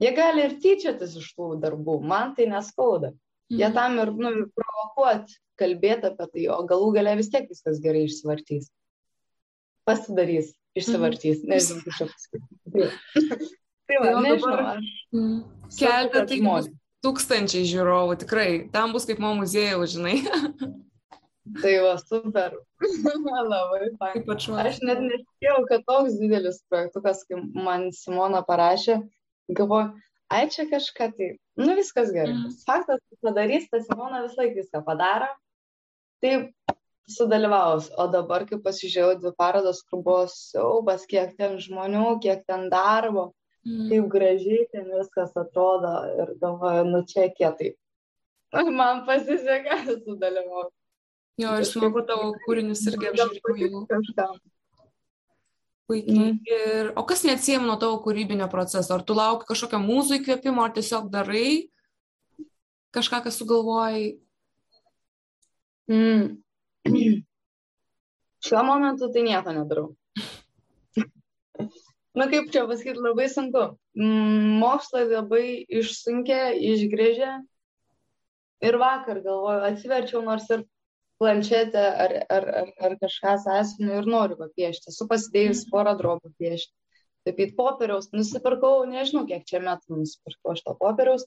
[0.02, 3.12] Jie gali ir tyčiotis iš tų darbų, man tai neskauda.
[3.52, 3.78] Jie mhm.
[3.78, 5.30] tam ir nu, provokuot,
[5.60, 8.66] kalbėti apie tai, o galų gale vis tiek viskas gerai išsivartys.
[9.86, 11.54] Pasidarys, išsivartys, mhm.
[11.54, 13.48] nežinau, kaip čia pasakyti.
[13.86, 14.92] tai va, nežinau, aš.
[15.78, 18.48] Keltą tai žmonės tūkstančiai žiūrovų, tikrai.
[18.72, 20.20] Ten bus kaip mo muziejus, žinai.
[21.62, 22.54] Tai va, super.
[23.52, 24.22] Labai fain.
[24.62, 29.00] Aš net nespėjau, kad toks didelis projektukas, kai man Simona parašė,
[29.56, 29.88] galvoju,
[30.30, 32.36] ai čia kažką tai, nu viskas gerai.
[32.36, 32.52] Mm.
[32.68, 35.32] Faktas, kad padarys, tas Simona visą laiką viską padaro.
[36.22, 36.34] Tai
[37.10, 37.90] sudalyvaus.
[37.98, 43.30] O dabar, kai pasižiūrėjau dvi parodas, kur buvo siaubas, kiek ten žmonių, kiek ten darbo,
[43.66, 43.88] mm.
[43.90, 47.74] kaip gražiai ten viskas atrodo ir galvoju, nu čia kietai.
[48.78, 50.74] Man pasisekė sudalyvauti.
[51.40, 53.84] Jo, aš smagu tavo kūrinius irgi apžiūrėjau.
[55.90, 56.16] Puikiai.
[56.16, 56.34] Mm.
[56.46, 58.92] Ir, o kas neatsijama nuo tavo kūrybinio proceso?
[58.94, 61.70] Ar tu lauki kažkokio mūsų įkvėpimo, ar tiesiog darai
[62.94, 64.12] kažką, kas sugalvojai?
[65.90, 66.36] Mm.
[68.44, 69.90] Šiuo momentu tai nieko nedarau
[72.20, 73.64] na kaip čia pasakyti, labai sunku.
[73.98, 75.44] Mm, mokslai labai
[75.80, 77.38] išsunkia, išgrėžia.
[78.68, 80.66] Ir vakar galvoju, atsiverčiau nors ir
[81.20, 84.92] planšetę ar, ar, ar, ar kažką sąsiuvinį ir noriu papiešti.
[84.92, 85.72] Esu pasidėjus mhm.
[85.72, 86.74] porą drobų piešti.
[87.28, 91.26] Į popieriaus, nusipirkau, nežinau, kiek čia metų nusipirkau aš to popieriaus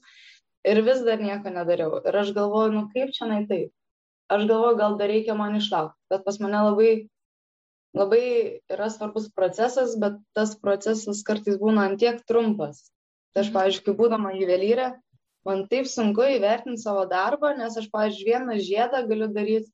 [0.66, 2.00] ir vis dar nieko nedariau.
[2.02, 3.70] Ir aš galvoju, nu kaip čia nai taip.
[4.34, 6.90] Aš galvoju, gal dar reikia man išlaukti, bet pas mane labai
[7.94, 12.88] labai yra svarbus procesas, bet tas procesas kartais būna antiek trumpas.
[13.34, 13.56] Tai aš, mhm.
[13.58, 14.90] pavyzdžiui, kai būdama juvelyrė,
[15.46, 19.70] man taip sunku įvertinti savo darbą, nes aš, pavyzdžiui, vieną žiedą galiu daryti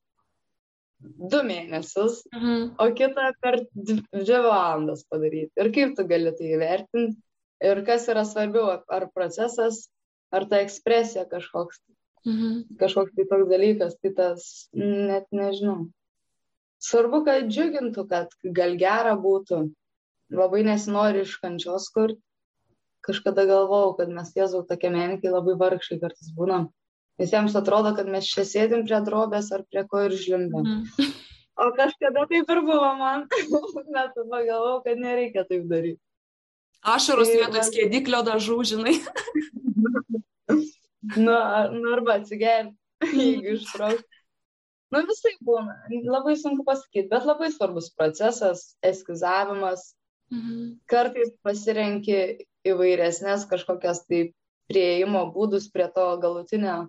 [1.01, 2.75] du mėnesius, mhm.
[2.77, 5.51] o kitą per dvi valandas padaryti.
[5.57, 7.17] Ir kaip tu gali tai įvertinti?
[7.61, 9.87] Ir kas yra svarbiau, ar procesas,
[10.33, 11.81] ar ta ekspresija kažkoks,
[12.25, 12.77] mhm.
[12.81, 14.45] kažkoks tai toks dalykas, tai tas
[14.77, 15.89] net nežinau
[16.81, 19.63] svarbu, kad džiugintų, kad gal gera būtų.
[20.31, 22.15] Labai nesinori iš kančios kur.
[23.05, 26.69] Kažkada galvojau, kad mes Jėzau tokie menininkai labai vargšai kartais būnam.
[27.21, 30.67] Visiems atrodo, kad mes čia sėdim prie drobės ar prie ko ir žlimbam.
[30.67, 31.09] Mm.
[31.61, 33.27] O kažkada taip ir buvo man.
[33.93, 35.99] Bet tada galvojau, kad nereikia taip daryti.
[36.81, 38.95] Ašarus tai, vietoj skėdiklio dažų, žinai.
[41.25, 41.35] nu,
[41.75, 42.73] nu, arba atsigerti,
[43.19, 44.20] jeigu ištraukti
[44.91, 49.91] nu visaip būna labai sunku pasakyt bet labai svarbus procesas eskizavimas
[50.33, 50.77] mhm.
[50.91, 54.23] kartais pasirenki įvairesnes kažkokias tai
[54.71, 56.81] prieimo būdus prie to galutinio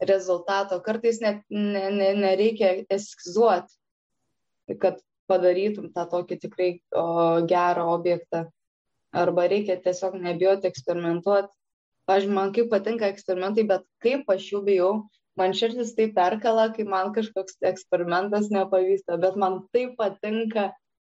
[0.00, 3.72] rezultato kartais net ne, ne, nereikia eskizuoti,
[4.82, 7.06] kad padarytum tą tokį tikrai o,
[7.48, 8.46] gerą objektą.
[9.16, 11.52] Arba reikia tiesiog nebijoti eksperimentuoti.
[12.06, 14.90] Pavyzdžiui, man kaip patinka eksperimentai, bet kaip aš jų bijau,
[15.40, 20.70] man širdis taip perkala, kai man kažkoks eksperimentas nepavyksta, bet man taip patinka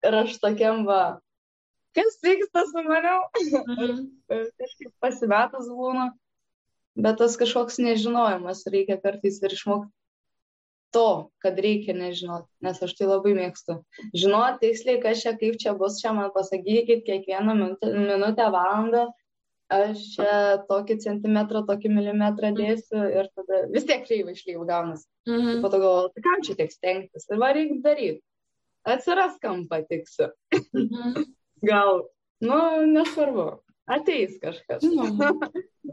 [0.07, 1.19] ir aš tokiam va,
[1.97, 4.05] kas vyksta su maniau, mhm.
[4.63, 6.13] kažkaip pasimetas būna,
[6.99, 9.93] bet tas kažkoks nežinojimas reikia kartais ir išmokti
[10.93, 13.79] to, kad reikia nežinoti, nes aš tai labai mėgstu.
[14.13, 19.07] Žinoti tiksliai, kas čia, kaip čia bus, čia man pasakykit kiekvieną minutę valandą,
[19.73, 20.33] aš čia
[20.69, 22.59] tokį centimetrą, tokį milimetrą mhm.
[22.61, 25.07] dėsiu ir tada vis tiek kreivai išlyvų gaunas.
[25.29, 25.63] Mhm.
[25.65, 28.23] Po to galvoju, tai kam čia tiek stengtis ir va reikia daryti.
[28.93, 30.33] Atsiras, kam patiksiu.
[30.75, 31.27] Mhm.
[31.71, 32.03] Gal,
[32.43, 32.59] nu,
[32.91, 33.47] nesvarbu,
[33.87, 34.83] ateis kažkas.
[34.83, 35.39] Mhm.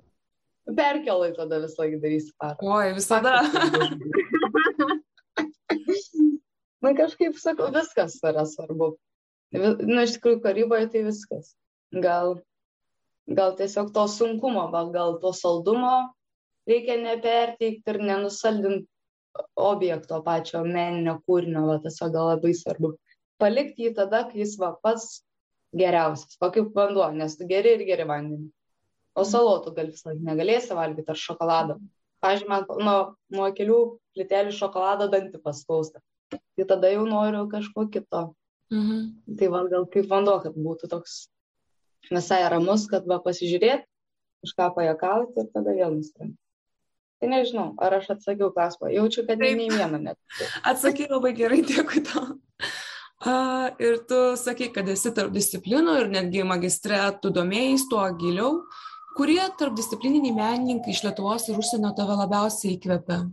[0.79, 2.73] Perkelai tada visą laiką darysi parą.
[2.77, 3.39] Oi, visada.
[6.81, 8.91] Man kažkaip sakau, viskas yra svarbu.
[9.55, 11.55] Nu, iš tikrųjų, karyboje tai viskas.
[11.89, 12.37] gal,
[13.35, 16.09] gal tiesiog to sunkumo, gal to saldumo
[16.69, 18.87] reikia neperteikti ir nenusaldinti
[19.55, 22.93] objekto pačio meninio kūrinio, va tiesiog gal labai svarbu.
[23.39, 25.21] Palikti jį tada, kai jis va pats
[25.75, 28.49] geriausias, o kaip vanduo, nes tu geri ir geri vandenį.
[29.19, 31.79] O salotų gal visą laiką negalėsi valgyti ar šokolado.
[32.23, 32.97] Pavyzdžiui, man nuo,
[33.31, 33.79] nuo kelių
[34.17, 36.01] plitelių šokolado dantį paskausta.
[36.29, 38.29] Tai tada jau noriu kažko kito.
[38.73, 39.37] Mhm.
[39.39, 41.21] Tai va, gal kaip vanduo, kad būtų toks
[42.09, 43.85] visai ramus, kad va pasižiūrėti,
[44.45, 46.39] kažką pajakauti ir tada vėl nusprendti.
[47.19, 48.93] Tai nežinau, ar aš atsakiau klausimą.
[48.95, 49.57] Jaučiu, kad Taip.
[49.59, 50.19] nei vieną net.
[50.63, 52.37] Atsakai labai gerai, dėkui tau.
[53.19, 58.53] Uh, ir tu sakai, kad esi tarp disciplinų ir netgi magistre tu domėjai tuo giliau.
[59.17, 63.25] Kurie tarpdisciplininiai menininkai iš Lietuvos ir užsienio tave labiausiai įkvepia?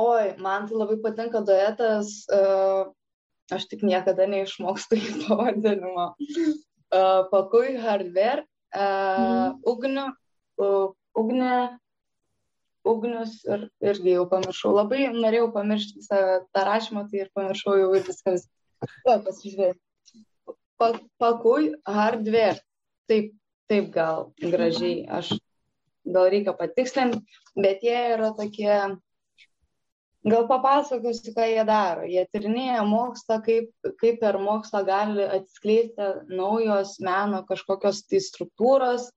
[0.00, 2.92] Oi, man tai labai patinka duetas, uh,
[3.56, 6.06] aš tik niekada neišmokstu į pavadinimą.
[6.90, 9.60] Uh, Pakui Hardware, uh, mm.
[9.70, 10.06] Ugnių,
[10.62, 10.88] uh,
[11.20, 11.54] Ugnė,
[12.86, 14.72] Ugnius ir irgi jau pamiršau.
[14.78, 16.20] Labai norėjau pamiršti visą
[16.54, 18.46] tą rašymą, tai ir pamiršau jau viskas.
[19.04, 19.76] Va, pasižiūrėk.
[21.20, 22.62] Pakui Hardware
[23.10, 23.34] taip,
[23.68, 25.34] taip gal gražiai, aš
[26.08, 27.20] gal reikia patikslinti,
[27.58, 28.72] bet jie yra tokie,
[30.26, 32.04] gal papasakosiu, ką jie daro.
[32.08, 33.70] Jie tyrinėja mokslą, kaip,
[34.02, 39.08] kaip per mokslą gali atskleisti naujos meno kažkokios tai struktūros.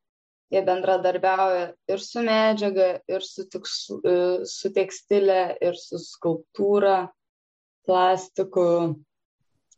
[0.53, 3.99] Jie bendradarbiauja ir su medžiaga, ir su, tikslu,
[4.45, 7.07] su tekstilė, ir su skulptūra,
[7.87, 8.93] plastiku,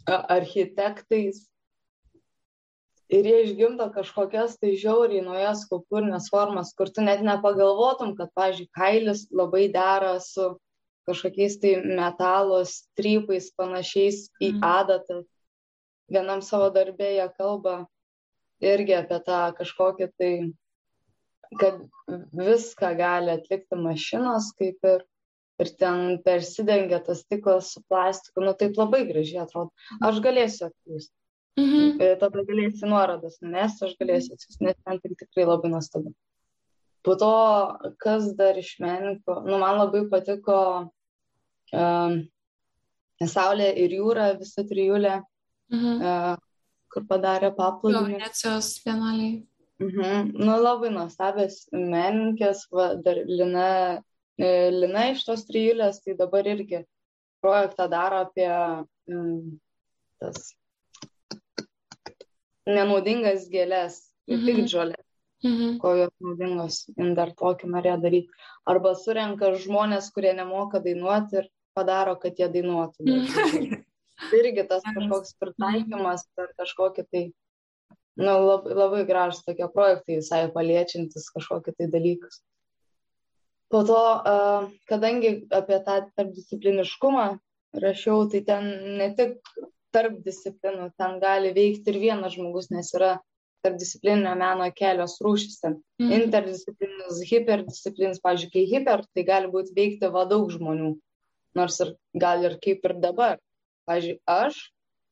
[0.06, 1.46] architektais
[3.10, 8.72] ir jie išgimdo kažkokias tai žiauriai naujas skulptūrinės formas, kur tu net nepagalvotum, kad, pavyzdžiui,
[8.76, 10.56] kailis labai dera su
[11.08, 14.64] kažkokiais tai metalo strypais panašiais į mhm.
[14.66, 15.24] adatą.
[16.12, 17.86] Vienam savo darbė jie kalba
[18.64, 20.32] irgi apie tą kažkokį tai,
[21.60, 21.82] kad
[22.36, 25.04] viską gali atlikti mašinos, kaip ir,
[25.62, 29.72] ir ten persidengia tas stiklas su plastiku, nu taip labai gražiai atrodo.
[30.04, 31.14] Aš galėsiu atklysti.
[31.56, 32.02] Mhm.
[32.04, 36.12] E, tada galėsi nuorodas numesti, aš galėsiu atsiųsti, nes ten tai tikrai labai nuostabu.
[37.06, 37.36] Po to,
[38.02, 40.58] kas dar iš menininkų, nu, man labai patiko
[41.74, 42.24] um,
[43.24, 45.22] Saulė ir jūra, visa trijulė,
[45.72, 46.02] mhm.
[46.04, 48.18] uh, kur padarė paplūdimį.
[48.20, 49.38] Venecijos bienaliai.
[49.84, 50.34] Mhm.
[50.40, 53.70] Nu, labai nuostabės menininkės, va, dar Lina,
[54.40, 56.86] e, Lina iš tos trijulės, tai dabar irgi
[57.44, 58.48] projektą daro apie
[59.12, 59.58] um,
[60.20, 60.54] tas
[62.66, 64.00] nenaudingas gėlės
[64.32, 64.46] mhm.
[64.48, 65.05] piktžolės.
[65.46, 65.78] Mhm.
[65.82, 68.46] ko jos naudingos, in dar tokį norėjo daryti.
[68.66, 73.06] Arba surenka žmonės, kurie nemoka dainuoti ir padaro, kad jie dainuotų.
[73.06, 73.84] Mhm.
[74.16, 77.24] Tai irgi tas kažkoks pritaikymas ar kažkokį tai,
[78.16, 82.40] nu, labai, labai gražus tokie projektai, visai paliečiantis kažkokį tai dalykus.
[83.74, 84.00] Po to,
[84.88, 87.28] kadangi apie tą tarpdiscipliniškumą
[87.84, 89.42] rašiau, tai ten ne tik
[89.92, 93.18] tarp disciplinų, ten gali veikti ir vienas žmogus, nes yra
[93.66, 95.64] tarpdisciplininio meno kelios rūšys.
[95.66, 96.14] Mm.
[96.20, 100.94] Interdisciplininis, hiperdisciplininis, pavyzdžiui, kai hiper, tai gali būti veikti va daug žmonių,
[101.58, 103.42] nors ir gal ir kaip ir dabar.
[103.90, 104.62] Pavyzdžiui, aš,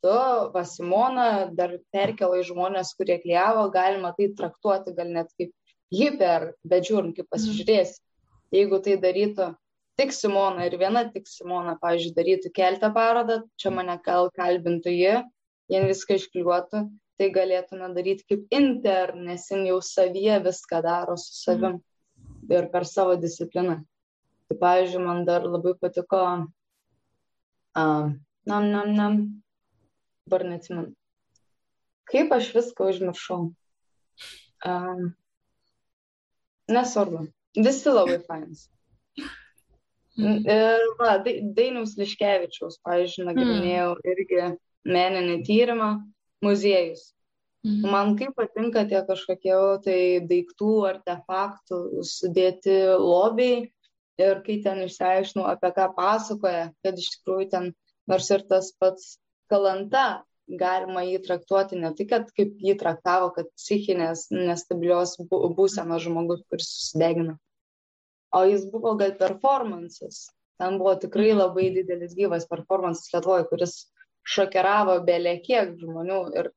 [0.06, 0.14] tu,
[0.54, 5.54] Vasimona, dar perkelai žmonės, kurie klyjavo, galima tai traktuoti gal net kaip
[5.94, 8.00] hiper, bet žiūrim, kaip pasižiūrėsi.
[8.54, 9.54] Jeigu tai darytų
[10.00, 15.16] tik Simona ir viena tik Simona, pavyzdžiui, darytų keltą parodą, čia mane kal kalbintų ji,
[15.72, 16.84] jie viską iškliuotų,
[17.24, 21.80] tai galėtume daryti kaip inter, nes jin jau savyje viską daro su savim
[22.52, 23.78] ir per savo discipliną.
[24.50, 26.20] Tai, pavyzdžiui, man dar labai patiko,
[27.80, 28.10] uh,
[28.52, 29.20] nam, nam, nam,
[30.28, 30.92] dabar neatsimenu,
[32.12, 33.48] kaip aš viską užmiršau.
[34.68, 35.14] Um,
[36.72, 38.68] nesvarbu, visi labai fainas.
[40.20, 40.44] Mhm.
[40.44, 44.12] Ir va, Dainiaus Liškevičiaus, pavyzdžiui, nagrinėjau mm.
[44.12, 44.44] irgi
[44.86, 45.88] meninį tyrimą
[46.44, 47.12] muziejus.
[47.64, 47.86] Mm.
[47.94, 53.70] Man kaip patinka tie kažkokie tai daiktų, artefaktų sudėti lobiai
[54.20, 57.72] ir kai ten išsiaiškinau, apie ką pasakoja, kad iš tikrųjų ten
[58.12, 59.16] nors ir tas pats
[59.52, 60.24] kalanta
[60.60, 66.68] galima jį traktuoti ne tik, kad kaip jį traktavo, kad psichinės nestabilios būsenos žmogus, kuris
[66.68, 67.38] susidegina,
[68.36, 70.28] o jis buvo gal performances.
[70.62, 71.40] Ten buvo tikrai mhm.
[71.40, 73.78] labai didelis gyvas performances Lietuvoje, kuris
[74.24, 76.52] šokiravo belė kiek žmonių ir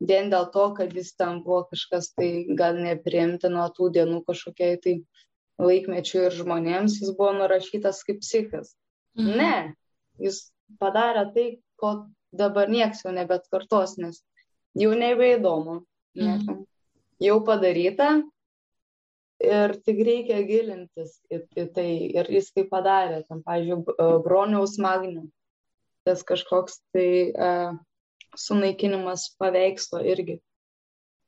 [0.00, 4.78] vien dėl to, kad jis ten buvo kažkas tai gal nepriimti nuo tų dienų kažkokiai
[4.84, 4.94] tai
[5.58, 8.74] laikmečių ir žmonėms, jis buvo nurašytas kaip psichas.
[9.18, 9.34] Mhm.
[9.40, 9.74] Ne,
[10.22, 10.44] jis
[10.78, 11.46] padarė tai,
[11.80, 11.94] ko
[12.34, 14.22] dabar nieks jau nebet kartos, nes
[14.78, 15.82] jau nebeįdomu.
[16.18, 16.64] Mhm.
[17.18, 18.20] Jau padaryta
[19.42, 21.90] ir tik reikia gilintis į, į tai.
[22.14, 25.26] Ir jis tai padarė, tam, pavyzdžiui, broniaus magnių.
[26.08, 27.74] Tas kažkoks tai uh,
[28.36, 30.38] sunaikinimas paveikslo irgi.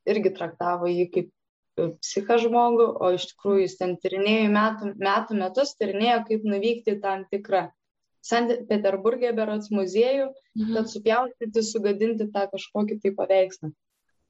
[0.09, 1.29] Irgi traktavo jį kaip
[2.01, 7.27] psichą žmogų, o iš tikrųjų jis ten tyrinėjo metų, metų metus, tyrinėjo, kaip nuvykti tam
[7.29, 7.67] tikrą
[8.21, 10.73] Sankt Peterburgė berots muziejų, mhm.
[10.75, 13.71] kad supjaustyti, sugadinti tą kažkokį tai paveikslą.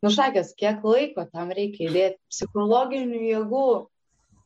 [0.06, 3.66] Nušakęs, kiek laiko tam reikia įdėti, psichologinių jėgų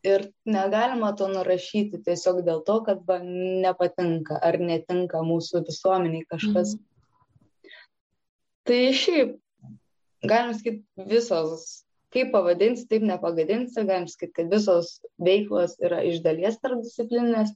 [0.05, 3.19] ir negalima to nurašyti tiesiog dėl to, kad va,
[3.65, 6.75] nepatinka ar netinka mūsų visuomeniai kažkas.
[6.75, 6.91] Mhm.
[8.65, 9.35] Tai šiaip,
[10.25, 11.65] galim sakyti, visos
[12.15, 17.53] kaip pavadinsi, taip nepagadinsi, galim sakyti, kad visos veiklos yra iš dalies tarpdisciplininės.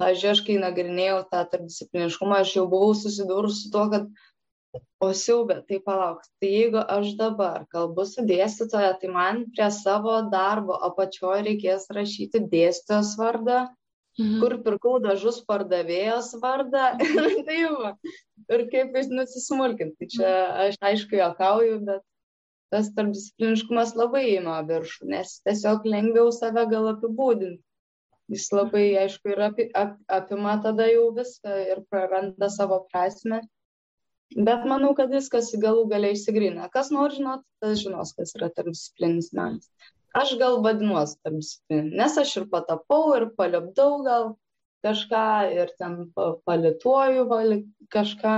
[0.00, 4.06] Pavyzdžiui, aš kai nagrinėjau tą tarpdiscipliniškumą, aš jau buvau susidūrus su tuo, kad
[5.02, 10.16] o siaubė, tai palauk, tai jeigu aš dabar kalbu su dėstytoja, tai man prie savo
[10.32, 13.62] darbo apačioje reikės rašyti dėstytojos vardą,
[14.20, 14.36] mhm.
[14.42, 16.92] kur pirkau dažus pardavėjos vardą.
[17.48, 17.94] tai va,
[18.50, 19.96] ir kaip jis nusismulkinti.
[19.98, 20.36] Tai čia
[20.68, 22.06] aš aišku jokauju, bet
[22.70, 27.62] tas tarpdiscipliniškumas labai ima viršų, nes tiesiog lengviau save gal apibūdinti.
[28.30, 33.40] Jis labai, aišku, ir api, ap, apima tada jau viską ir praranda savo prasme.
[34.36, 36.68] Bet manau, kad viskas galų galiai išsigrina.
[36.70, 39.66] Kas nori žinot, tas žinos, kas yra tarpdisciplininis menas.
[40.14, 44.28] Aš gal vadinuosi tarpdisciplininis, nes aš ir patapau, ir palipdau gal
[44.86, 45.24] kažką,
[45.56, 45.98] ir ten
[46.46, 47.26] palituoju
[47.90, 48.36] kažką.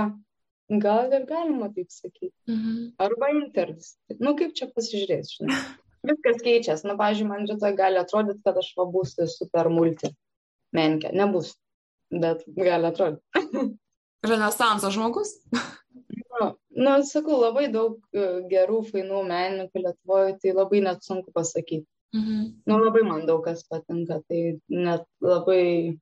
[0.81, 2.33] Gal ir galima taip sakyti.
[2.49, 2.93] Mhm.
[2.97, 3.93] Arba interdis.
[4.17, 5.59] Nu, kaip čia pasižiūrės, žinai.
[6.07, 6.87] Viskas keičiasi.
[6.87, 10.09] Nu, pavyzdžiui, man rytoj gali atrodyti, kad aš va būsiu super multi
[10.73, 11.13] menkė.
[11.13, 11.53] Nebus,
[12.09, 13.43] bet gali atrodyti.
[14.23, 15.35] Renesanso žmogus?
[16.33, 16.47] nu,
[16.85, 21.87] nu, sakau, labai daug e, gerų, fainų menininkų Lietuvoje, tai labai net sunku pasakyti.
[22.15, 22.41] Mhm.
[22.69, 25.97] Nu, labai man daug kas patinka, tai net labai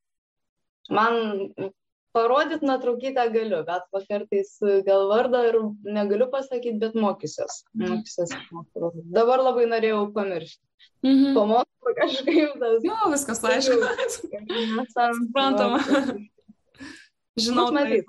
[0.91, 1.71] man
[2.11, 4.49] Parodyt nuotraukytę galiu, bet va kartais
[4.87, 5.57] gal vardą ir
[5.95, 7.61] negaliu pasakyti, bet mokysiuos.
[7.71, 8.01] Mhm.
[8.01, 8.97] Mokysiuos.
[9.15, 10.59] Dabar labai norėjau pamiršti.
[11.07, 11.37] Mhm.
[11.37, 12.83] Pamokau kažkaip tas.
[12.83, 13.79] Jo, viskas aišku.
[15.21, 15.79] Suprantama.
[17.39, 18.01] Žinau, tai.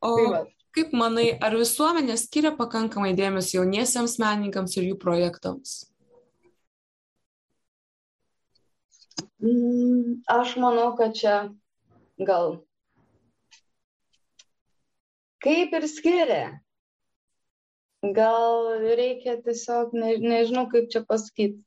[0.00, 5.76] O tai kaip manai, ar visuomenė skiria pakankamai dėmesio jauniesiems menininkams ir jų projektams?
[9.40, 11.36] Mm, aš manau, kad čia
[12.20, 12.60] gal
[15.40, 16.44] kaip ir skiria.
[18.00, 21.58] Gal reikia tiesiog, ne, nežinau kaip čia pasakyti.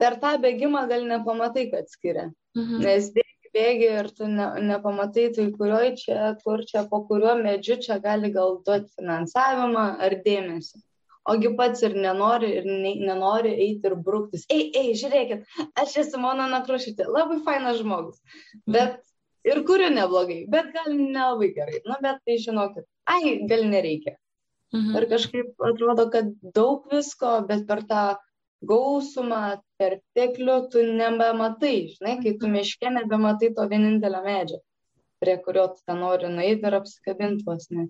[0.00, 2.30] Per tą bėgimą gal nepamatai, kad skiria.
[2.56, 2.84] Mhm.
[2.84, 7.80] Nes bėgi, bėgi ir tu ne, nepamatai, tai kurioj čia, kur čia, po kuriuo medžiu
[7.82, 10.82] čia gali gal duoti finansavimą ar dėmesį.
[11.30, 14.46] Ogi pats ir nenori, ir ne, nenori eiti ir brūktis.
[14.50, 15.44] Ei, ei, žiūrėkit,
[15.78, 18.22] aš esu Mona Nakrošytė, labai fainas žmogus.
[18.64, 18.98] Bet
[19.46, 21.82] ir kuriu neblogai, bet gal nelabai gerai.
[21.86, 24.16] Na, bet tai žinokit, ai, gal nereikia.
[24.72, 24.96] Mhm.
[24.96, 28.04] Ir kažkaip atrodo, kad daug visko, bet per tą
[28.66, 34.60] gausumą, perteklių tu nebematai, žinai, kai tu miške nebematai to vienintelio medžio,
[35.22, 37.88] prie kurio tu ten nori nueiti ir apsikabinti vos ne.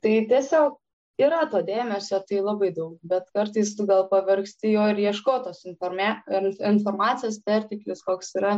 [0.00, 0.78] Tai tiesiog
[1.20, 7.40] yra to dėmesio, tai labai daug, bet kartais tu gal pavargsti jo ir ieškotos informacijos
[7.44, 8.54] perteklius, koks yra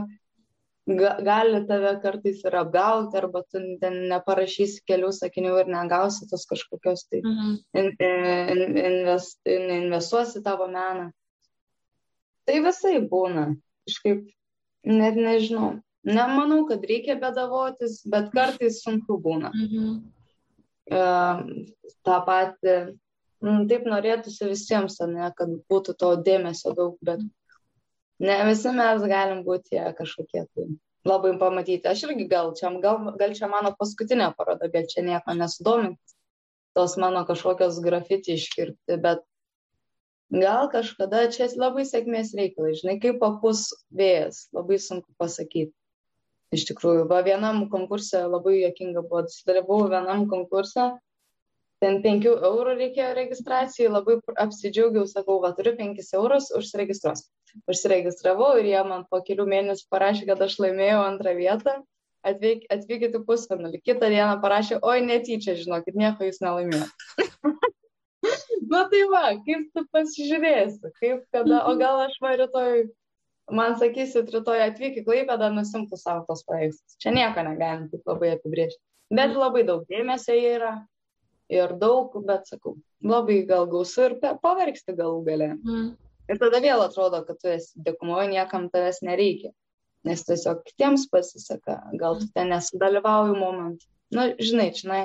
[0.87, 6.47] ga, gali tave kartais ir apgauti, arba tu ten neparašysi kelių sakinių ir negausi tos
[6.51, 7.59] kažkokios, tai mhm.
[7.79, 11.11] in, in, invest, in, investuosi tavo meną.
[12.49, 13.47] Tai visai būna.
[13.89, 14.27] Kažkaip,
[14.89, 15.73] net nežinau.
[16.03, 19.53] Nemanau, kad reikia bedavotis, bet kartais sunku būna.
[19.55, 19.93] Mhm.
[20.93, 21.45] Uh,
[22.03, 22.73] tą patį,
[23.71, 27.23] taip norėtųsi visiems, ne, kad būtų to dėmesio daug, bet
[28.19, 30.67] ne visi mes galim būti kažkokie tai
[31.07, 31.89] labai pamatyti.
[31.89, 36.17] Aš irgi gal čia, gal, gal čia mano paskutinė paroda, gal čia nieko nesudomint
[36.75, 39.25] tos mano kažkokios grafiti iškirpti, bet
[40.33, 45.73] gal kažkada čia labai sėkmės reikalai, žinai, kaip papus vėjas, labai sunku pasakyti.
[46.53, 50.91] Iš tikrųjų, va vienam konkursė labai jokinga buvo, dalyvau vienam konkursė,
[51.81, 57.25] ten 5 eurų reikėjo registracijai, labai apsidžiaugiau, sakau, va turiu 5 eurus, užsiregistruos.
[57.69, 61.77] Užsiregistravau ir jie man po kelių mėnesių parašė, kad aš laimėjau antrą vietą,
[62.25, 63.83] atvyk, atvykit į pusfinalį.
[63.85, 67.29] Kitą dieną parašė, oi netyčia, žinokit, nieko jūs nelaimėjote.
[68.73, 72.85] Na tai va, kaip tu pasižiūrėsi, kaip kada, o gal aš va rytoj,
[73.53, 76.97] man sakysit, rytoj atvyk į Klaipėdą, nusimtų savo tos paveikslus.
[77.03, 78.81] Čia nieko negalim taip labai apibriežti.
[79.13, 80.73] Bet labai daug dėmesio yra
[81.53, 85.51] ir daug, bet sakau, labai gal gausu ir pavargsti galų gale.
[85.59, 85.91] Mm.
[86.33, 89.53] Ir tada vėl atrodo, kad tu esi dėkumoje, niekam tavęs nereikia.
[90.07, 93.85] Nes tiesiog kitiems pasiseka, gal tu ten nesudalyvauji moment.
[94.15, 95.03] Na, žinai, žinai,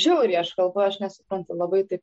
[0.00, 2.02] žiauriai aš kalbu, aš nesuprantu labai taip.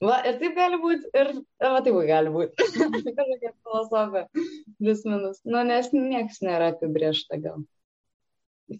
[0.00, 2.68] Va, ir taip gali būti, ir va, taip gali būti.
[2.76, 4.46] Kažkokia filosofija,
[4.80, 5.42] vis minus.
[5.44, 7.60] Nu, nes niekas nėra apibriešta gal.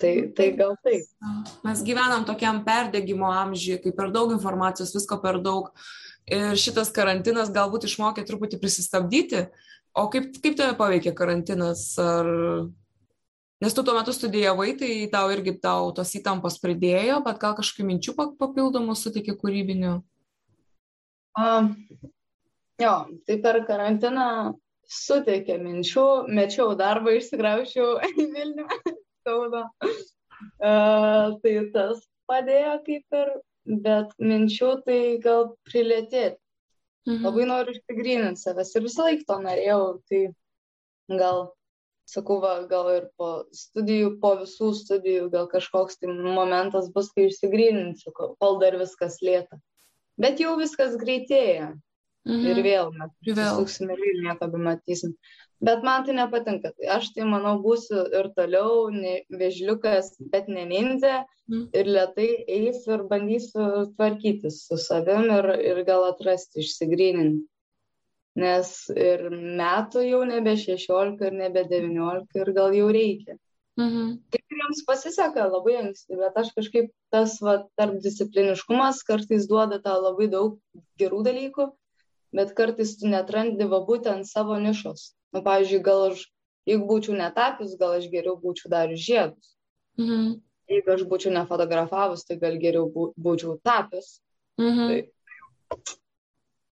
[0.01, 1.09] Tai, tai gal taip.
[1.67, 5.73] Mes gyvenam tokiam perdėgymo amžiui, kai per daug informacijos, visko per daug.
[6.31, 9.49] Ir šitas karantinas galbūt išmokė truputį prisistabdyti.
[9.99, 11.89] O kaip, kaip tave paveikė karantinas?
[12.01, 12.29] Ar
[13.61, 17.85] Nes tu tuo metu studijavai, tai tau irgi tau tos įtampos pridėjo, bet gal kažkokių
[17.91, 19.99] minčių papildomų sutikė kūrybinių?
[21.41, 21.69] Um,
[22.81, 22.95] jo,
[23.29, 24.31] tai per karantiną
[24.91, 28.67] suteikė minčių, mečiau darbą, išsigraušiau į Vilnių,
[29.29, 29.67] Kauno.
[30.57, 32.01] Uh, tai tas
[32.31, 33.33] padėjo kaip ir,
[33.85, 36.41] bet minčių tai gal prilėtėti.
[37.09, 37.23] Mhm.
[37.29, 40.27] Labai noriu išsigryninti savęs ir visą laiką to norėjau, tai
[41.21, 41.51] gal
[42.11, 47.29] sakau, va, gal ir po studijų, po visų studijų, gal kažkoks tai momentas bus, kai
[47.29, 49.61] išsigryninsiu, kol dar viskas lėta.
[50.21, 51.73] Bet jau viskas greitėja.
[52.29, 52.49] Mhm.
[52.53, 55.15] Ir vėl mes susisuksime ir nieko bematysim.
[55.65, 56.73] Bet man tai nepatinka.
[56.97, 61.15] Aš tai manau būsiu ir toliau ne, vežliukas, bet ne nindzė.
[61.49, 61.63] Mhm.
[61.81, 67.49] Ir lietai eis ir bandysiu tvarkytis su savim ir, ir gal atrasti, išsigryninti
[68.39, 73.37] nes ir metų jau nebe 16 ir nebe 19 ir gal jau reikia.
[73.81, 74.19] Mhm.
[74.31, 80.03] Kai kuriems pasiseka labai anksti, bet aš kažkaip tas va, tarp discipliniškumas kartais duoda tau
[80.03, 80.59] labai daug
[81.01, 81.71] gerų dalykų,
[82.37, 85.11] bet kartais tu netrandi va būtent savo nišos.
[85.35, 86.27] Nu, pavyzdžiui, gal aš,
[86.69, 89.55] jeigu būčiau netapius, gal aš geriau būčiau darius žiedus.
[89.99, 90.41] Mhm.
[90.71, 94.19] Jeigu aš būčiau nefotografavus, tai gal geriau būčiau tapius.
[94.61, 94.87] Mhm.
[94.91, 95.81] Tai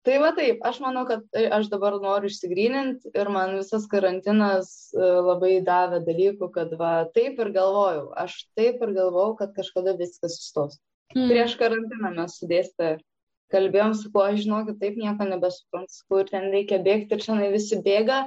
[0.07, 5.09] tai va taip aš manau kad aš dabar noriu išsigryninti ir man visas karantinas e,
[5.29, 10.37] labai davė dalykų kad va taip ir galvojau aš taip ir galvojau kad kažkada viskas
[10.39, 10.77] sustos
[11.15, 11.27] mm.
[11.31, 13.01] prieš karantiną mes su dėstytoja
[13.51, 17.79] kalbėjom su kuo aš žinokit taip nieko nebesuprantu kur ten reikia bėgti ir šiandien visi
[17.83, 18.21] bėga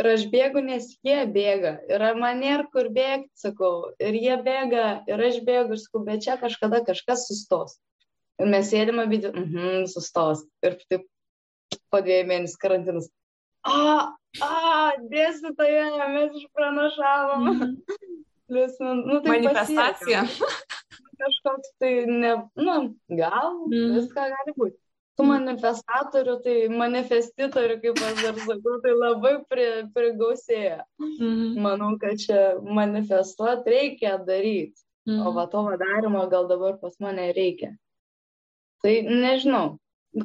[0.00, 4.88] ir aš bėgu nes jie bėga ir man nėra kur bėgti sakau ir jie bėga
[5.10, 7.78] ir aš bėgu ir sakau bet čia kažkada kažkas sustos
[8.40, 10.44] ir mes sėdim abi, mhm, sustos.
[10.64, 11.06] Ir taip
[11.92, 13.08] po dviejų mėnesių karantinas.
[13.66, 14.52] A, a,
[15.12, 17.48] dėstytoja, mes išpranašavom.
[17.50, 17.74] Mm.
[18.50, 20.22] Plius, nu, nu, tai Manifestacija.
[21.20, 22.76] Kažkoks tai, ne, nu,
[23.12, 23.98] gal, mm.
[23.98, 24.78] viską gali būti.
[25.20, 25.32] Tų mm.
[25.34, 30.80] manifestatorių, tai manifestitorių, kaip aš dar sakau, tai labai pri, prigausėja.
[31.02, 31.60] Mm.
[31.60, 34.80] Manau, kad čia manifestuoti reikia daryti.
[35.08, 35.20] Mm.
[35.26, 37.74] O va to darimo gal dabar pas mane reikia.
[38.80, 39.76] Tai nežinau,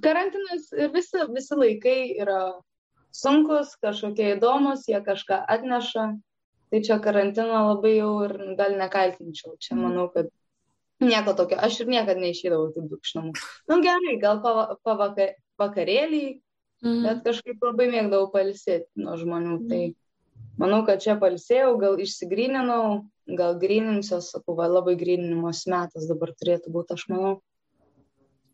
[0.01, 2.39] karantinas ir visi, visi laikai yra
[3.15, 6.07] sunkus, kažkokie įdomus, jie kažką atneša.
[6.73, 9.53] Tai čia karantiną labai jau ir gal nekaltinčiau.
[9.61, 9.83] Čia mhm.
[9.85, 10.31] manau, kad
[11.03, 11.59] nieko tokio.
[11.61, 13.35] Aš ir niekada neišėdavau taip dukšnamų.
[13.69, 17.01] Nu gerai, gal pavakarėlį, pava mm.
[17.05, 19.57] bet kažkaip labai mėgdavau palsėti nuo žmonių.
[19.59, 19.67] Mm.
[19.69, 23.05] Tai manau, kad čia palsėjau, gal išsigryninau,
[23.37, 27.35] gal grininsiuos, sakau, va, labai grininimos metas dabar turėtų būti, aš manau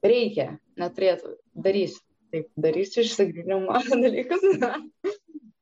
[0.06, 0.48] reikia,
[0.82, 1.36] neturėtų,
[1.68, 2.04] darysiu.
[2.32, 4.46] Taip, darysiu išsigrinimo dalykus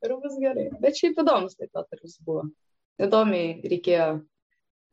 [0.06, 0.68] ir bus gerai.
[0.82, 2.44] Bet šiaip įdomus jis buvo.
[3.02, 4.10] Įdomiai reikėjo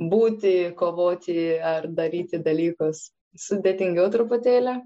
[0.01, 3.11] būti, kovoti ar daryti dalykus.
[3.37, 4.79] Sudėtingiau truputėlį,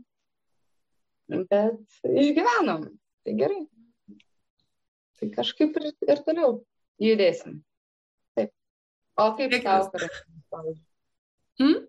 [1.53, 2.89] bet išgyvenom.
[3.23, 3.61] Tai gerai.
[5.21, 6.57] Tai kažkaip ir, ir toliau
[6.99, 7.61] judėsim.
[8.35, 8.51] Taip.
[9.21, 10.87] O kaip tau karantinas, pavyzdžiui?
[11.61, 11.83] Hmm?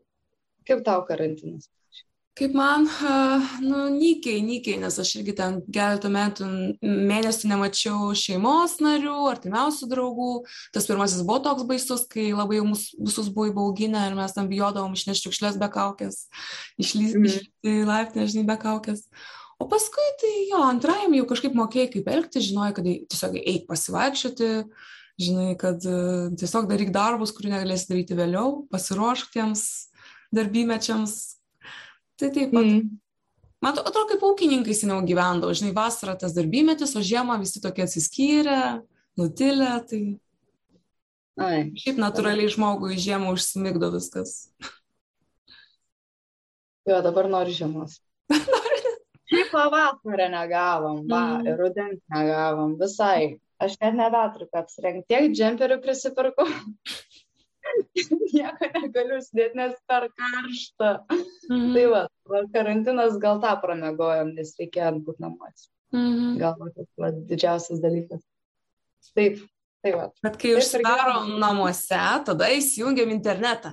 [0.69, 1.71] Kaip tau karantinas?
[2.31, 2.85] Kaip man,
[3.59, 6.45] nu, nykiai, nykiai, nes aš irgi ten keletą metų,
[6.79, 10.29] mėnesių nemačiau šeimos narių, artimiausių draugų.
[10.71, 14.95] Tas pirmasis buvo toks baisus, kai labai mus visus buvo įbauginę ir mes tam bijodavom
[14.95, 16.21] išnešti šiukšlės be kaukės,
[16.79, 17.83] išlysti mm.
[17.89, 19.03] laiptinę, žinai, be kaukės.
[19.59, 24.49] O paskui tai jo, antrajam jau kažkaip mokėjai, kaip elgtis, žinojai, kad tiesiog eik pasivaikščioti,
[25.19, 25.83] žinai, kad
[26.39, 29.67] tiesiog daryk darbus, kurių negalėsi daryti vėliau, pasiruošk tiems
[30.33, 31.19] darbymečiams,
[32.21, 32.65] Tai taip pat.
[32.67, 32.97] Mm.
[33.61, 38.61] Man atrodo, kaip ūkininkai seniau gyvendavo, žinai, vasarą tas darbymetis, o žiemą visi tokie atsiskyrę,
[39.17, 40.01] nutilę, tai...
[41.41, 41.59] Ai.
[41.81, 44.51] Šiaip natūraliai žmogui žiemą užsimigdo viskas.
[46.89, 47.99] Jo, dabar noriu žiemos.
[49.31, 51.49] Šiaip pavasarą negavom, va, mm.
[51.49, 53.39] ir rudens negavom, visai.
[53.61, 55.05] Aš net nebeturiu ką apsirengti.
[55.09, 56.49] Tiek džemperių prisipirkau.
[58.33, 60.91] nieko negaliu užsidėti, nes per karšta.
[61.49, 61.71] Mhm.
[61.75, 62.03] Tai va,
[62.55, 65.69] karantinas gal tą pramegojom, nes reikėjo būti namuose.
[65.95, 66.35] Mhm.
[66.41, 68.23] Gal va, didžiausias dalykas.
[69.15, 69.41] Taip,
[69.81, 70.03] Tai va.
[70.21, 71.97] Bet kai užsidarom namuose,
[72.27, 73.71] tada įsijungiam internetą.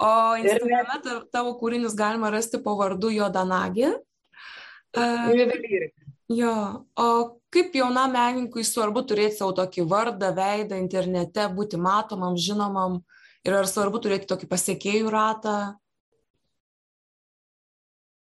[0.00, 0.08] O
[0.40, 0.96] Instagrame
[1.28, 3.90] tavo kūrinius galima rasti po vardu Jodanagi.
[4.96, 6.08] Juvelyrika.
[6.32, 6.54] Jo,
[6.96, 7.06] o
[7.52, 13.02] kaip jaunam menininkui svarbu turėti savo tokį vardą, veidą internete, būti matomam, žinomam
[13.46, 15.56] ir ar svarbu turėti tokį pasiekėjų ratą?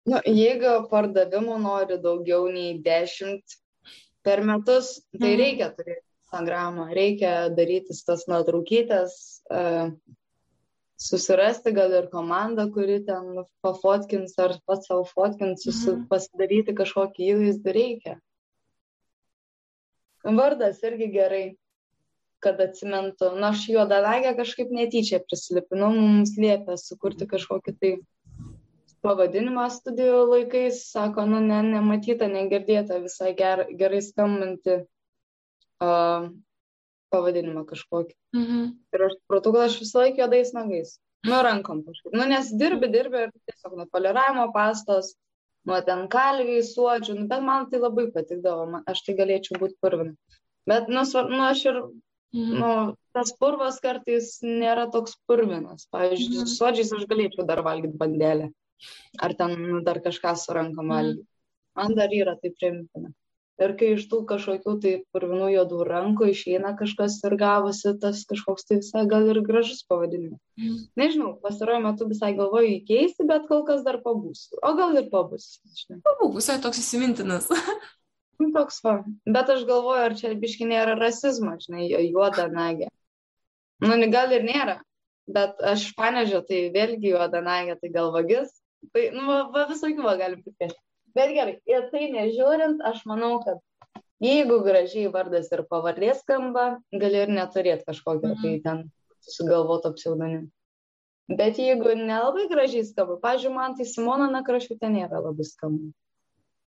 [0.09, 3.57] Nu, jeigu pardavimų nori daugiau nei 10
[4.25, 5.41] per metus, tai mhm.
[5.43, 9.13] reikia turėti Instagramą, reikia darytis tas nuotraukytės,
[9.51, 9.93] uh,
[11.01, 16.05] susirasti gal ir komandą, kuri ten pafotkins ar pats savo fotkins, mhm.
[16.11, 18.17] pasidaryti kažkokį įvaizdį reikia.
[20.21, 21.45] Vardas irgi gerai,
[22.43, 23.33] kad atsimentų.
[23.39, 27.91] Na, aš juodavegę kažkaip netyčia prisilipinau, mums liepė sukurti kažkokį tai
[29.05, 36.27] pavadinimą studijų laikais, sako, nu, ne, nematyta, negirdėta, visai ger, gerai skambanti uh,
[37.13, 38.13] pavadinimą kažkokį.
[38.37, 38.67] Mhm.
[38.93, 40.99] Ir aš supratau, kad aš visą laiką juodais nagais.
[41.27, 42.13] Nu, rankom kažkaip.
[42.17, 45.13] Nu, nes dirbi, dirbi ir tiesiog nuo poliravimo pastos,
[45.69, 49.77] nuo ten kalviai, suodžių, nu, bet man tai labai patikdavo, man, aš tai galėčiau būti
[49.81, 50.15] purvina.
[50.69, 51.83] Bet, nu, svar, nu aš ir.
[52.33, 52.71] Nu,
[53.15, 55.87] tas purvas kartais nėra toks purvinas.
[55.93, 56.51] Pavyzdžiui, mhm.
[56.53, 58.51] suodžiais aš galėčiau dar valgyti bandelę.
[59.21, 60.93] Ar ten dar kažką su rankom mhm.
[60.95, 61.27] valgyti.
[61.79, 63.13] Man dar yra tai primtina
[63.65, 68.67] ir kai iš tų kažkokių tai purvinų juodų rankų išeina kažkas ir gavosi tas kažkoks
[68.67, 70.39] tai visai gal ir gražus pavadinimas.
[70.59, 70.77] Mm.
[70.99, 74.59] Nežinau, pastaruoju metu visai galvoju įkeisti, bet kol kas dar pabūsiu.
[74.65, 75.99] O gal ir pabūsiu.
[76.07, 77.49] Pabūk, visai toks įsimintinas.
[78.55, 78.95] Toks va.
[79.25, 82.87] Bet aš galvoju, ar čia biški nėra rasizmo, žinai, juoda nagė.
[83.81, 84.77] Nu, gal ir nėra,
[85.29, 88.53] bet aš panežiu, tai vėlgi juoda nagė, tai gal vagis.
[88.93, 90.77] Tai, nu, va, va visokių va galim pripėti.
[91.17, 93.59] Bet gerai, ir tai nežiūrint, aš manau, kad
[94.23, 98.41] jeigu gražiai vardas ir pavardė skamba, gali ir neturėti kažkokio mm.
[98.41, 98.83] tai ten
[99.27, 100.47] sugalvoto pseudonimą.
[101.31, 105.91] Bet jeigu nelabai gražiai skamba, pažiūrėjau, man tai Simona Nakrašiutė nėra labai skamba.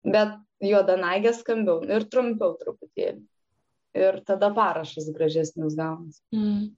[0.04, 3.22] Bet juodanaigė skambiau ir trumpiau truputėlį.
[4.00, 6.20] Ir tada parašas gražesnis gaunas.
[6.34, 6.70] Mm.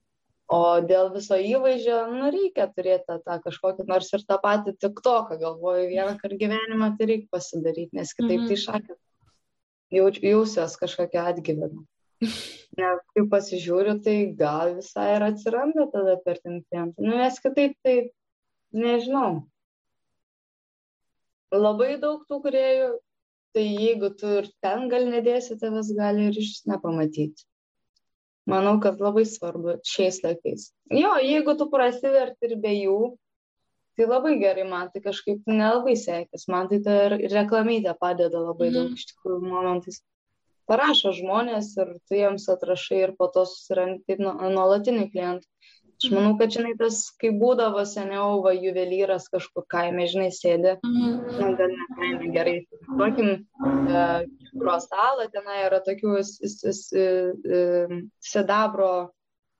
[0.53, 4.99] O dėl viso įvaizdžio, nu, reikia turėti tą, tą kažkokį, nors ir tą patį tik
[5.05, 8.51] toką, galvoju, vieną kartą gyvenimą tai reikia pasidaryti, nes kitaip mm -hmm.
[8.51, 8.97] tai šakė.
[9.93, 11.85] Jauč, jausios kažkokia atgyvena.
[12.79, 17.05] Nes kai pasižiūriu, tai gal visai ir atsiranda tada per ten klientą.
[17.05, 18.09] Nu, nes kitaip tai,
[18.73, 19.43] nežinau.
[21.53, 22.87] Labai daug tų kuriejų,
[23.53, 27.45] tai jeigu tu ir ten gal nedėsi, tavęs gali ir iš nepamatyti.
[28.49, 30.71] Manau kad labai svarbu šiais laikais.
[30.91, 32.97] Jo jeigu tu prasiverti ir be jų
[33.97, 36.47] tai labai gerai man tai kažkaip nelabai sekės.
[36.51, 38.97] Man tai ta reklamytė padeda labai daug mhm.
[38.97, 40.01] iš tikrųjų momentais.
[40.67, 45.47] Parašo žmonės ir tu jiems atrašai ir po to susirandi taip nuolatinį klientą
[46.03, 51.11] Aš manau, kad, žinai, tas, kai būdavo seniau, va, juvelyras kažkur kaime, žinai, sėdė, mm.
[51.39, 52.55] nu, gal ne kaime gerai,
[52.99, 53.29] tokim,
[53.63, 56.17] uh, pro stalą, tenai yra tokių
[58.27, 58.89] sidabro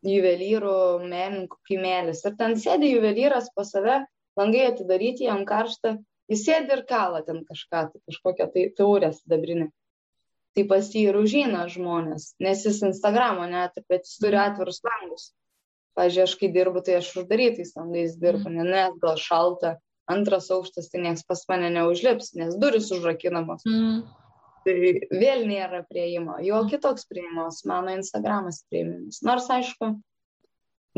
[0.03, 2.25] juvelyrų menininkų kaimelis.
[2.27, 4.01] Ir ten sėdi juvelyras po save,
[4.35, 5.93] langai atidaryti, jam karšta,
[6.27, 9.69] jis sėdi ir kala ten kažką, tai kažkokią tai taurę sidabrinę.
[10.53, 15.31] Tai pas jį ir užeina žmonės, nes jis Instagramo net, bet jis turi atvirus langus
[15.97, 18.69] pavyzdžiui, aš kai dirbu, tai aš uždarytais langais dirbu, mm.
[18.69, 19.75] nes gal šalta,
[20.09, 23.65] antras aukštas, tai niekas pas mane neužlips, nes duris užrakinamos.
[23.69, 24.01] Mm.
[24.63, 24.73] Tai
[25.11, 29.19] vėl nėra prieimo, jo kitoks prieimas, mano Instagramas prieimas.
[29.27, 29.91] Nors aišku,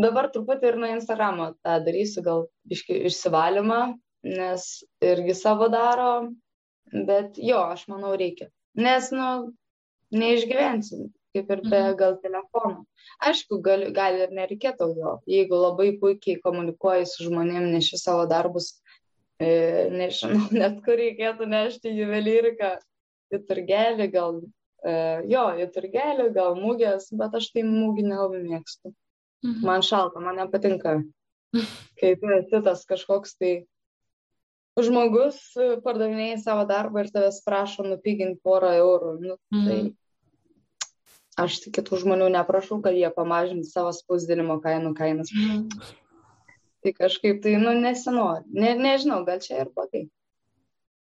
[0.02, 3.82] dabar truputį ir nuo Instagramo tą darysiu, gal iški išsivalymą,
[4.26, 4.68] nes
[5.06, 6.30] irgi savo daro,
[6.93, 8.52] bet jo, aš manau reikia.
[8.78, 9.56] Nes, nu,
[10.14, 11.96] neišgyvensim kaip ir be mhm.
[12.00, 12.86] gal telefono.
[13.28, 18.72] Aišku, gali, gali ir nereikėtų jo, jeigu labai puikiai komunikuoji su žmonėm, neši savo darbus,
[19.40, 22.76] e, nežinau, net kur reikėtų nešti juvelyriką,
[23.36, 24.42] į turgelį, gal,
[24.86, 24.96] e,
[25.32, 28.94] jo, į turgelį, gal mūgės, bet aš tai mūgį nelabai mėgstu.
[29.46, 29.62] Mhm.
[29.68, 31.00] Man šalta, man nepatinka,
[32.00, 33.56] kai tu esi tas kažkoks tai
[34.76, 35.38] žmogus
[35.86, 39.14] pardavinėjai savo darbą ir tavęs prašo nupiginti porą eurų.
[39.22, 39.94] Nu, tai mm
[41.40, 45.32] aš kitų žmonių neprašau, kad jie pamažintų savo spausdinimo kainų kainas.
[45.36, 45.68] Mm.
[46.86, 48.46] Tai kažkaip tai, nu, nesinori.
[48.54, 50.06] Ne, nežinau, gal čia ir blogai.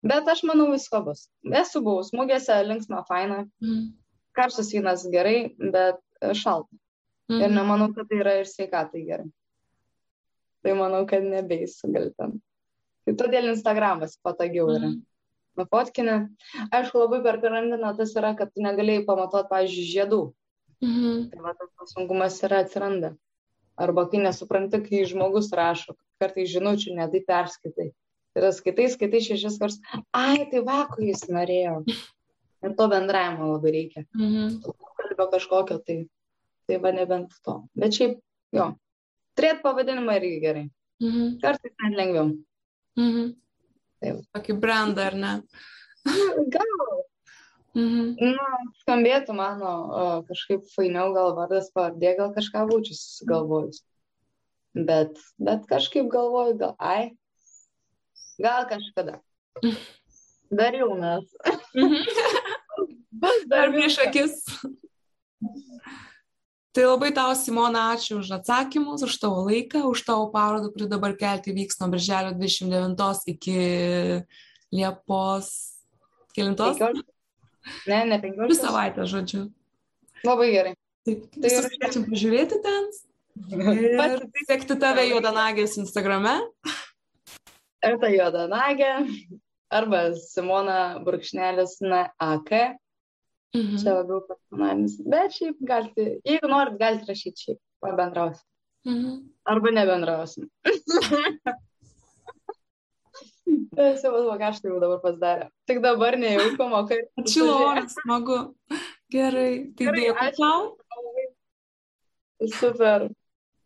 [0.06, 1.28] Bet aš manau, visko bus.
[1.62, 3.44] Esu buvus mugėse, linksma, faina.
[3.64, 3.92] Mm.
[4.38, 6.00] Karštas vynas gerai, bet
[6.38, 6.72] šalta.
[7.32, 7.44] Mm.
[7.44, 9.30] Ir nemanau, kad tai yra ir sveikatai gerai.
[10.62, 12.38] Tai manau, kad nebeisiu gal ten.
[13.06, 14.92] Tai todėl Instagramas patogiau yra.
[14.92, 15.00] Mhm.
[15.60, 16.18] Nufotkinė.
[16.72, 20.22] Aišku, labai per karantiną tas yra, kad tu negalėjai pamatuoti, pavyzdžiui, žiedų.
[20.82, 21.18] Mhm.
[21.32, 23.16] Tai va, tas sunkumas yra atsiranda.
[23.82, 27.92] Arba kai nesupranti, kai žmogus rašo, kartai žinučių netai perskaitai.
[28.32, 29.80] Tai yra skaitai, skaitai šešis kartus.
[30.16, 31.82] Ai, tai va, ko jis norėjo.
[32.62, 34.06] Ir to bendravimo labai reikia.
[34.16, 34.62] Mhm.
[35.02, 35.98] Kalbio kažkokio, tai,
[36.70, 37.58] tai va nebent to.
[37.76, 38.20] Bet šiaip,
[38.56, 38.68] jo,
[39.36, 40.66] turėti pavadinimą irgi gerai.
[41.02, 41.38] Mhm.
[41.44, 42.32] Kartais net lengviau.
[43.00, 43.32] Mhm.
[44.02, 44.22] Taip.
[44.36, 45.34] Tokį brandą, ar ne?
[46.56, 47.02] Gal,
[47.72, 48.16] Mhm.
[48.36, 48.48] na,
[48.82, 53.80] skambėtų mano o, kažkaip fainiau, gal vardas pavardė, gal kažką būčiau susigalvojus.
[54.76, 57.12] Bet, bet kažkaip galvoju, gal, ai,
[58.42, 59.22] gal kažkada.
[60.52, 61.24] Dar jaunas.
[61.72, 62.04] Mhm.
[63.22, 64.36] Dar dar prieš akis.
[66.72, 71.12] Tai labai tau, Simona, ačiū už atsakymus, už tavo laiką, už tavo parodą, kuri dabar
[71.20, 73.58] kelti vyks nuo birželio 29 iki
[74.72, 75.50] Liepos
[76.38, 76.56] 9.
[76.56, 77.12] Penkiolika?
[77.92, 78.56] Ne, ne Dvi 15.
[78.64, 79.42] savaitę, žodžiu.
[80.24, 80.74] Labai gerai.
[81.06, 82.84] Taip, Tai tai ir- kviečiam pažiūrėti ten.
[83.52, 86.38] Ir sekti tave juodanagės Instagrame.
[87.84, 88.94] ar tai juoda nagė,
[89.72, 92.78] arba Simona Burkšnelis na AK.
[93.56, 93.78] Mhm.
[93.82, 94.94] Čia labiau personalinis.
[95.12, 98.48] Bet šiaip galite, jeigu norit, galite rašyti šiaip, pabendrausim.
[98.88, 99.18] Mhm.
[99.52, 100.48] Arba nebendrausim.
[103.82, 105.46] Įsivaizduoju, ką aš tai jau dabar pasidarė.
[105.68, 107.00] Tik dabar nejauku, mokai.
[107.20, 108.38] Atšilo oras, smagu.
[109.12, 110.40] Gerai, tai dėkui ačiū.
[110.40, 110.62] tau.
[112.56, 113.10] Super.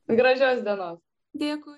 [0.10, 1.00] Gražios dienos.
[1.38, 1.78] Dėkui.